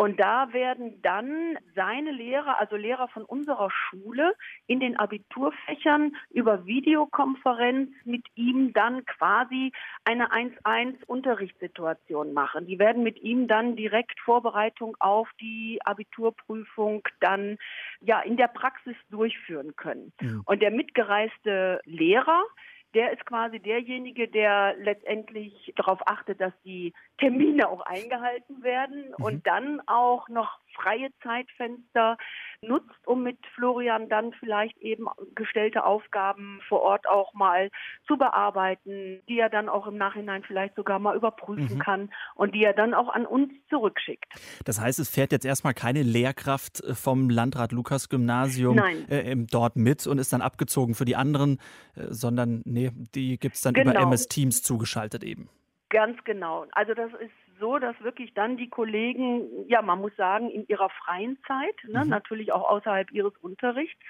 Und 0.00 0.20
da 0.20 0.52
werden 0.52 1.02
dann 1.02 1.58
seine 1.74 2.12
Lehrer, 2.12 2.60
also 2.60 2.76
Lehrer 2.76 3.08
von 3.08 3.24
unserer 3.24 3.68
Schule, 3.68 4.34
in 4.68 4.78
den 4.78 4.96
Abiturfächern 4.96 6.14
über 6.30 6.66
Videokonferenz 6.66 7.90
mit 8.04 8.24
ihm 8.36 8.72
dann 8.72 9.04
quasi 9.06 9.72
eine 10.04 10.30
1-1 10.30 11.04
Unterrichtssituation 11.04 12.32
machen. 12.32 12.66
Die 12.66 12.78
werden 12.78 13.02
mit 13.02 13.20
ihm 13.22 13.48
dann 13.48 13.74
direkt 13.74 14.20
Vorbereitung 14.20 14.96
auf 15.00 15.28
die 15.40 15.80
Abiturprüfung 15.84 17.02
dann 17.18 17.58
ja 18.00 18.20
in 18.20 18.36
der 18.36 18.48
Praxis 18.48 18.94
durchführen 19.10 19.74
können. 19.74 20.12
Ja. 20.20 20.40
Und 20.44 20.62
der 20.62 20.70
mitgereiste 20.70 21.80
Lehrer, 21.84 22.44
der 22.94 23.12
ist 23.12 23.24
quasi 23.26 23.60
derjenige, 23.60 24.28
der 24.28 24.74
letztendlich 24.78 25.72
darauf 25.76 26.00
achtet, 26.06 26.40
dass 26.40 26.52
die 26.64 26.94
Termine 27.18 27.68
auch 27.68 27.82
eingehalten 27.82 28.62
werden 28.62 29.14
mhm. 29.18 29.24
und 29.24 29.46
dann 29.46 29.80
auch 29.86 30.28
noch 30.28 30.58
freie 30.74 31.10
Zeitfenster 31.22 32.16
nutzt, 32.62 33.06
um 33.06 33.22
mit 33.22 33.38
Florian 33.54 34.08
dann 34.08 34.32
vielleicht 34.32 34.76
eben 34.78 35.06
gestellte 35.34 35.84
Aufgaben 35.84 36.60
vor 36.68 36.82
Ort 36.82 37.08
auch 37.08 37.34
mal 37.34 37.70
zu 38.06 38.16
bearbeiten, 38.16 39.20
die 39.28 39.38
er 39.38 39.48
dann 39.48 39.68
auch 39.68 39.86
im 39.86 39.96
Nachhinein 39.96 40.42
vielleicht 40.44 40.74
sogar 40.74 40.98
mal 40.98 41.16
überprüfen 41.16 41.76
mhm. 41.76 41.78
kann 41.78 42.10
und 42.34 42.54
die 42.54 42.64
er 42.64 42.72
dann 42.72 42.94
auch 42.94 43.08
an 43.08 43.26
uns 43.26 43.52
zurückschickt. 43.68 44.32
Das 44.64 44.80
heißt, 44.80 44.98
es 44.98 45.10
fährt 45.10 45.32
jetzt 45.32 45.44
erstmal 45.44 45.74
keine 45.74 46.02
Lehrkraft 46.02 46.82
äh, 46.82 46.94
vom 46.94 47.30
Landrat 47.30 47.72
Lukas 47.72 48.08
Gymnasium 48.08 48.78
äh, 49.08 49.36
dort 49.50 49.76
mit 49.76 50.06
und 50.06 50.18
ist 50.18 50.32
dann 50.32 50.42
abgezogen 50.42 50.94
für 50.94 51.04
die 51.04 51.16
anderen, 51.16 51.58
äh, 51.94 52.06
sondern 52.10 52.62
nee, 52.78 52.90
die 53.14 53.38
gibt 53.38 53.56
es 53.56 53.62
dann 53.62 53.74
genau. 53.74 53.90
über 53.90 54.00
MS 54.00 54.28
Teams 54.28 54.62
zugeschaltet 54.62 55.24
eben. 55.24 55.48
Ganz 55.90 56.22
genau. 56.24 56.66
Also 56.72 56.94
das 56.94 57.10
ist 57.14 57.32
so, 57.58 57.78
dass 57.78 57.98
wirklich 58.00 58.34
dann 58.34 58.56
die 58.56 58.68
Kollegen, 58.68 59.68
ja, 59.68 59.82
man 59.82 60.00
muss 60.00 60.14
sagen, 60.16 60.50
in 60.50 60.66
ihrer 60.68 60.90
freien 60.90 61.38
Zeit, 61.46 61.74
ne, 61.84 62.04
mhm. 62.04 62.10
natürlich 62.10 62.52
auch 62.52 62.68
außerhalb 62.68 63.10
ihres 63.10 63.32
Unterrichts, 63.40 64.04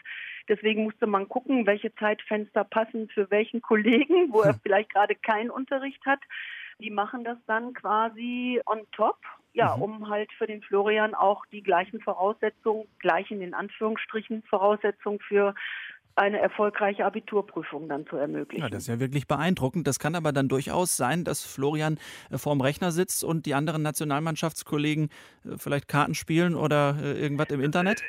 Deswegen 0.49 0.85
musste 0.85 1.07
man 1.07 1.29
gucken, 1.29 1.67
welche 1.67 1.95
Zeitfenster 1.95 2.65
passen 2.65 3.09
für 3.11 3.31
welchen 3.31 3.61
Kollegen, 3.61 4.33
wo 4.33 4.41
er 4.41 4.55
vielleicht 4.63 4.93
gerade 4.93 5.15
keinen 5.15 5.51
Unterricht 5.51 6.05
hat. 6.07 6.21
Die 6.81 6.91
machen 6.91 7.25
das 7.25 7.39
dann 7.47 7.75
quasi 7.75 8.61
on 8.65 8.87
top, 8.93 9.19
ja, 9.53 9.77
mhm. 9.77 9.83
um 9.83 10.09
halt 10.09 10.33
für 10.33 10.47
den 10.47 10.63
Florian 10.63 11.15
auch 11.15 11.45
die 11.47 11.63
gleichen 11.63 12.01
Voraussetzungen, 12.01 12.87
gleich 13.01 13.31
in 13.31 13.41
den 13.41 13.53
Anführungsstrichen 13.53 14.43
Voraussetzungen 14.45 15.19
für 15.21 15.55
eine 16.19 16.39
erfolgreiche 16.39 17.05
Abiturprüfung 17.05 17.89
dann 17.89 18.07
zu 18.07 18.17
ermöglichen. 18.17 18.63
Ja, 18.63 18.69
das 18.69 18.83
ist 18.83 18.89
ja 18.89 19.01
wirklich 19.01 19.27
beeindruckend. 19.27 19.87
Das 19.87 19.99
kann 19.99 20.15
aber 20.15 20.33
dann 20.33 20.49
durchaus 20.49 20.97
sein, 20.97 21.25
dass 21.25 21.45
Florian 21.45 21.99
äh, 22.31 22.39
vorm 22.39 22.61
Rechner 22.61 22.91
sitzt 22.91 23.25
und 23.25 23.47
die 23.47 23.55
anderen 23.55 23.83
Nationalmannschaftskollegen 23.83 25.09
äh, 25.45 25.57
vielleicht 25.57 25.89
Karten 25.89 26.15
spielen 26.15 26.55
oder 26.55 26.97
äh, 27.03 27.21
irgendwas 27.21 27.49
im 27.51 27.61
Internet? 27.61 28.03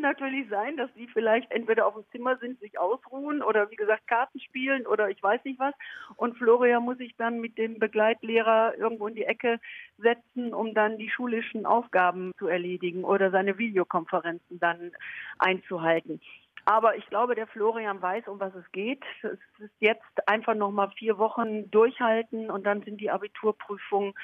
Natürlich 0.00 0.48
sein, 0.48 0.76
dass 0.76 0.92
die 0.94 1.06
vielleicht 1.08 1.50
entweder 1.50 1.86
auf 1.86 1.94
dem 1.94 2.04
Zimmer 2.10 2.36
sind, 2.38 2.58
sich 2.60 2.78
ausruhen 2.78 3.42
oder 3.42 3.70
wie 3.70 3.76
gesagt 3.76 4.06
Karten 4.06 4.40
spielen 4.40 4.86
oder 4.86 5.10
ich 5.10 5.22
weiß 5.22 5.44
nicht 5.44 5.58
was. 5.58 5.74
Und 6.16 6.36
Florian 6.38 6.84
muss 6.84 6.98
sich 6.98 7.14
dann 7.16 7.40
mit 7.40 7.58
dem 7.58 7.78
Begleitlehrer 7.78 8.74
irgendwo 8.76 9.06
in 9.06 9.14
die 9.14 9.24
Ecke 9.24 9.60
setzen, 9.98 10.54
um 10.54 10.74
dann 10.74 10.98
die 10.98 11.10
schulischen 11.10 11.66
Aufgaben 11.66 12.32
zu 12.38 12.46
erledigen 12.46 13.04
oder 13.04 13.30
seine 13.30 13.58
Videokonferenzen 13.58 14.58
dann 14.58 14.92
einzuhalten. 15.38 16.20
Aber 16.64 16.96
ich 16.96 17.06
glaube, 17.06 17.34
der 17.34 17.46
Florian 17.46 18.00
weiß, 18.02 18.28
um 18.28 18.38
was 18.38 18.54
es 18.54 18.70
geht. 18.72 19.02
Es 19.22 19.38
ist 19.58 19.74
jetzt 19.80 20.28
einfach 20.28 20.54
noch 20.54 20.70
mal 20.70 20.90
vier 20.96 21.18
Wochen 21.18 21.70
durchhalten 21.70 22.50
und 22.50 22.64
dann 22.64 22.82
sind 22.82 23.00
die 23.00 23.10
Abiturprüfungen 23.10 24.14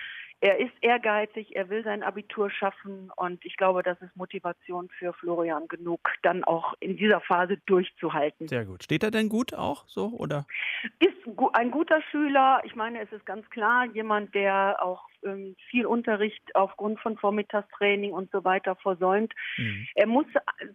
er 0.40 0.59
ist 0.59 0.72
ehrgeizig, 0.83 1.57
er 1.57 1.68
will 1.70 1.83
sein 1.83 2.03
Abitur 2.03 2.51
schaffen 2.51 3.11
und 3.16 3.44
ich 3.44 3.57
glaube, 3.57 3.83
das 3.83 4.01
ist 4.03 4.14
Motivation 4.16 4.88
für 4.99 5.12
Florian 5.14 5.66
genug, 5.68 6.11
dann 6.22 6.44
auch 6.44 6.75
in 6.81 6.96
dieser 6.96 7.20
Phase 7.20 7.57
durchzuhalten. 7.66 8.46
Sehr 8.49 8.66
gut. 8.66 8.85
Steht 8.85 9.03
er 9.03 9.11
denn 9.11 9.29
gut 9.29 9.55
auch 9.55 9.85
so 9.87 10.09
oder? 10.09 10.46
Ist 10.99 11.16
ein 11.55 11.70
guter 11.70 12.03
Schüler. 12.11 12.61
Ich 12.64 12.77
meine, 12.77 13.01
es 13.01 13.11
ist 13.12 13.25
ganz 13.25 13.49
klar 13.51 13.87
jemand, 13.94 14.35
der 14.35 14.83
auch 14.83 15.09
ähm, 15.25 15.57
viel 15.70 15.87
Unterricht 15.87 16.55
aufgrund 16.55 17.01
von 17.01 17.16
Vormittagstraining 17.16 18.12
und 18.12 18.31
so 18.31 18.44
weiter 18.44 18.77
versäumt. 18.77 19.33
Mhm. 19.57 19.87
Er 19.94 20.07
muss 20.07 20.27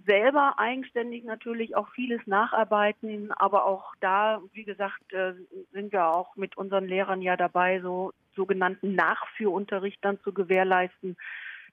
selber 0.06 0.56
eigenständig 0.58 1.24
natürlich 1.24 1.76
auch 1.76 1.90
vieles 1.90 2.22
nacharbeiten, 2.26 3.32
aber 3.34 3.66
auch 3.66 3.94
da, 4.00 4.42
wie 4.54 4.64
gesagt, 4.64 5.14
äh, 5.14 5.34
sind 5.72 5.92
wir 5.92 6.08
auch 6.08 6.36
mit 6.36 6.58
unseren 6.58 6.86
Lehrern 6.86 7.22
ja 7.22 7.38
dabei, 7.38 7.80
so 7.82 8.12
sogenannten 8.36 8.96
Nachführunterricht 8.96 10.00
dann 10.02 10.20
zu 10.22 10.34
gewährleisten, 10.34 11.18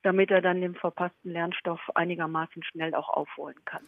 damit 0.02 0.30
er 0.30 0.40
dann 0.40 0.60
den 0.60 0.74
verpassten 0.74 1.32
Lernstoff 1.32 1.80
einigermaßen 1.94 2.62
schnell 2.62 2.94
auch 2.94 3.08
aufholen 3.08 3.56
kann. 3.64 3.82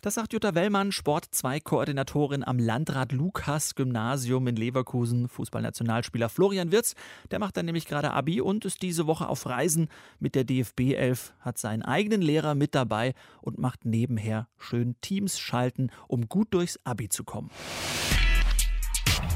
Das 0.00 0.14
sagt 0.14 0.32
Jutta 0.32 0.54
Wellmann, 0.54 0.92
Sport 0.92 1.26
2 1.30 1.60
Koordinatorin 1.60 2.44
am 2.44 2.58
Landrat 2.58 3.12
Lukas 3.12 3.74
Gymnasium 3.74 4.46
in 4.48 4.56
Leverkusen. 4.56 5.28
Fußballnationalspieler 5.28 6.28
Florian 6.28 6.72
Wirz, 6.72 6.94
der 7.30 7.38
macht 7.38 7.56
dann 7.56 7.66
nämlich 7.66 7.86
gerade 7.86 8.10
Abi 8.12 8.40
und 8.40 8.64
ist 8.64 8.82
diese 8.82 9.06
Woche 9.06 9.28
auf 9.28 9.46
Reisen 9.46 9.88
mit 10.18 10.34
der 10.34 10.44
DFB 10.44 10.94
11, 10.94 11.34
hat 11.40 11.58
seinen 11.58 11.82
eigenen 11.82 12.20
Lehrer 12.20 12.54
mit 12.54 12.74
dabei 12.74 13.14
und 13.40 13.58
macht 13.58 13.84
nebenher 13.84 14.48
schön 14.58 14.96
Teams 15.00 15.38
schalten, 15.38 15.90
um 16.08 16.28
gut 16.28 16.52
durchs 16.52 16.80
Abi 16.84 17.08
zu 17.08 17.22
kommen. 17.24 17.50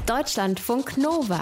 Deutschlandfunk 0.05 0.97
Nova. 0.97 1.41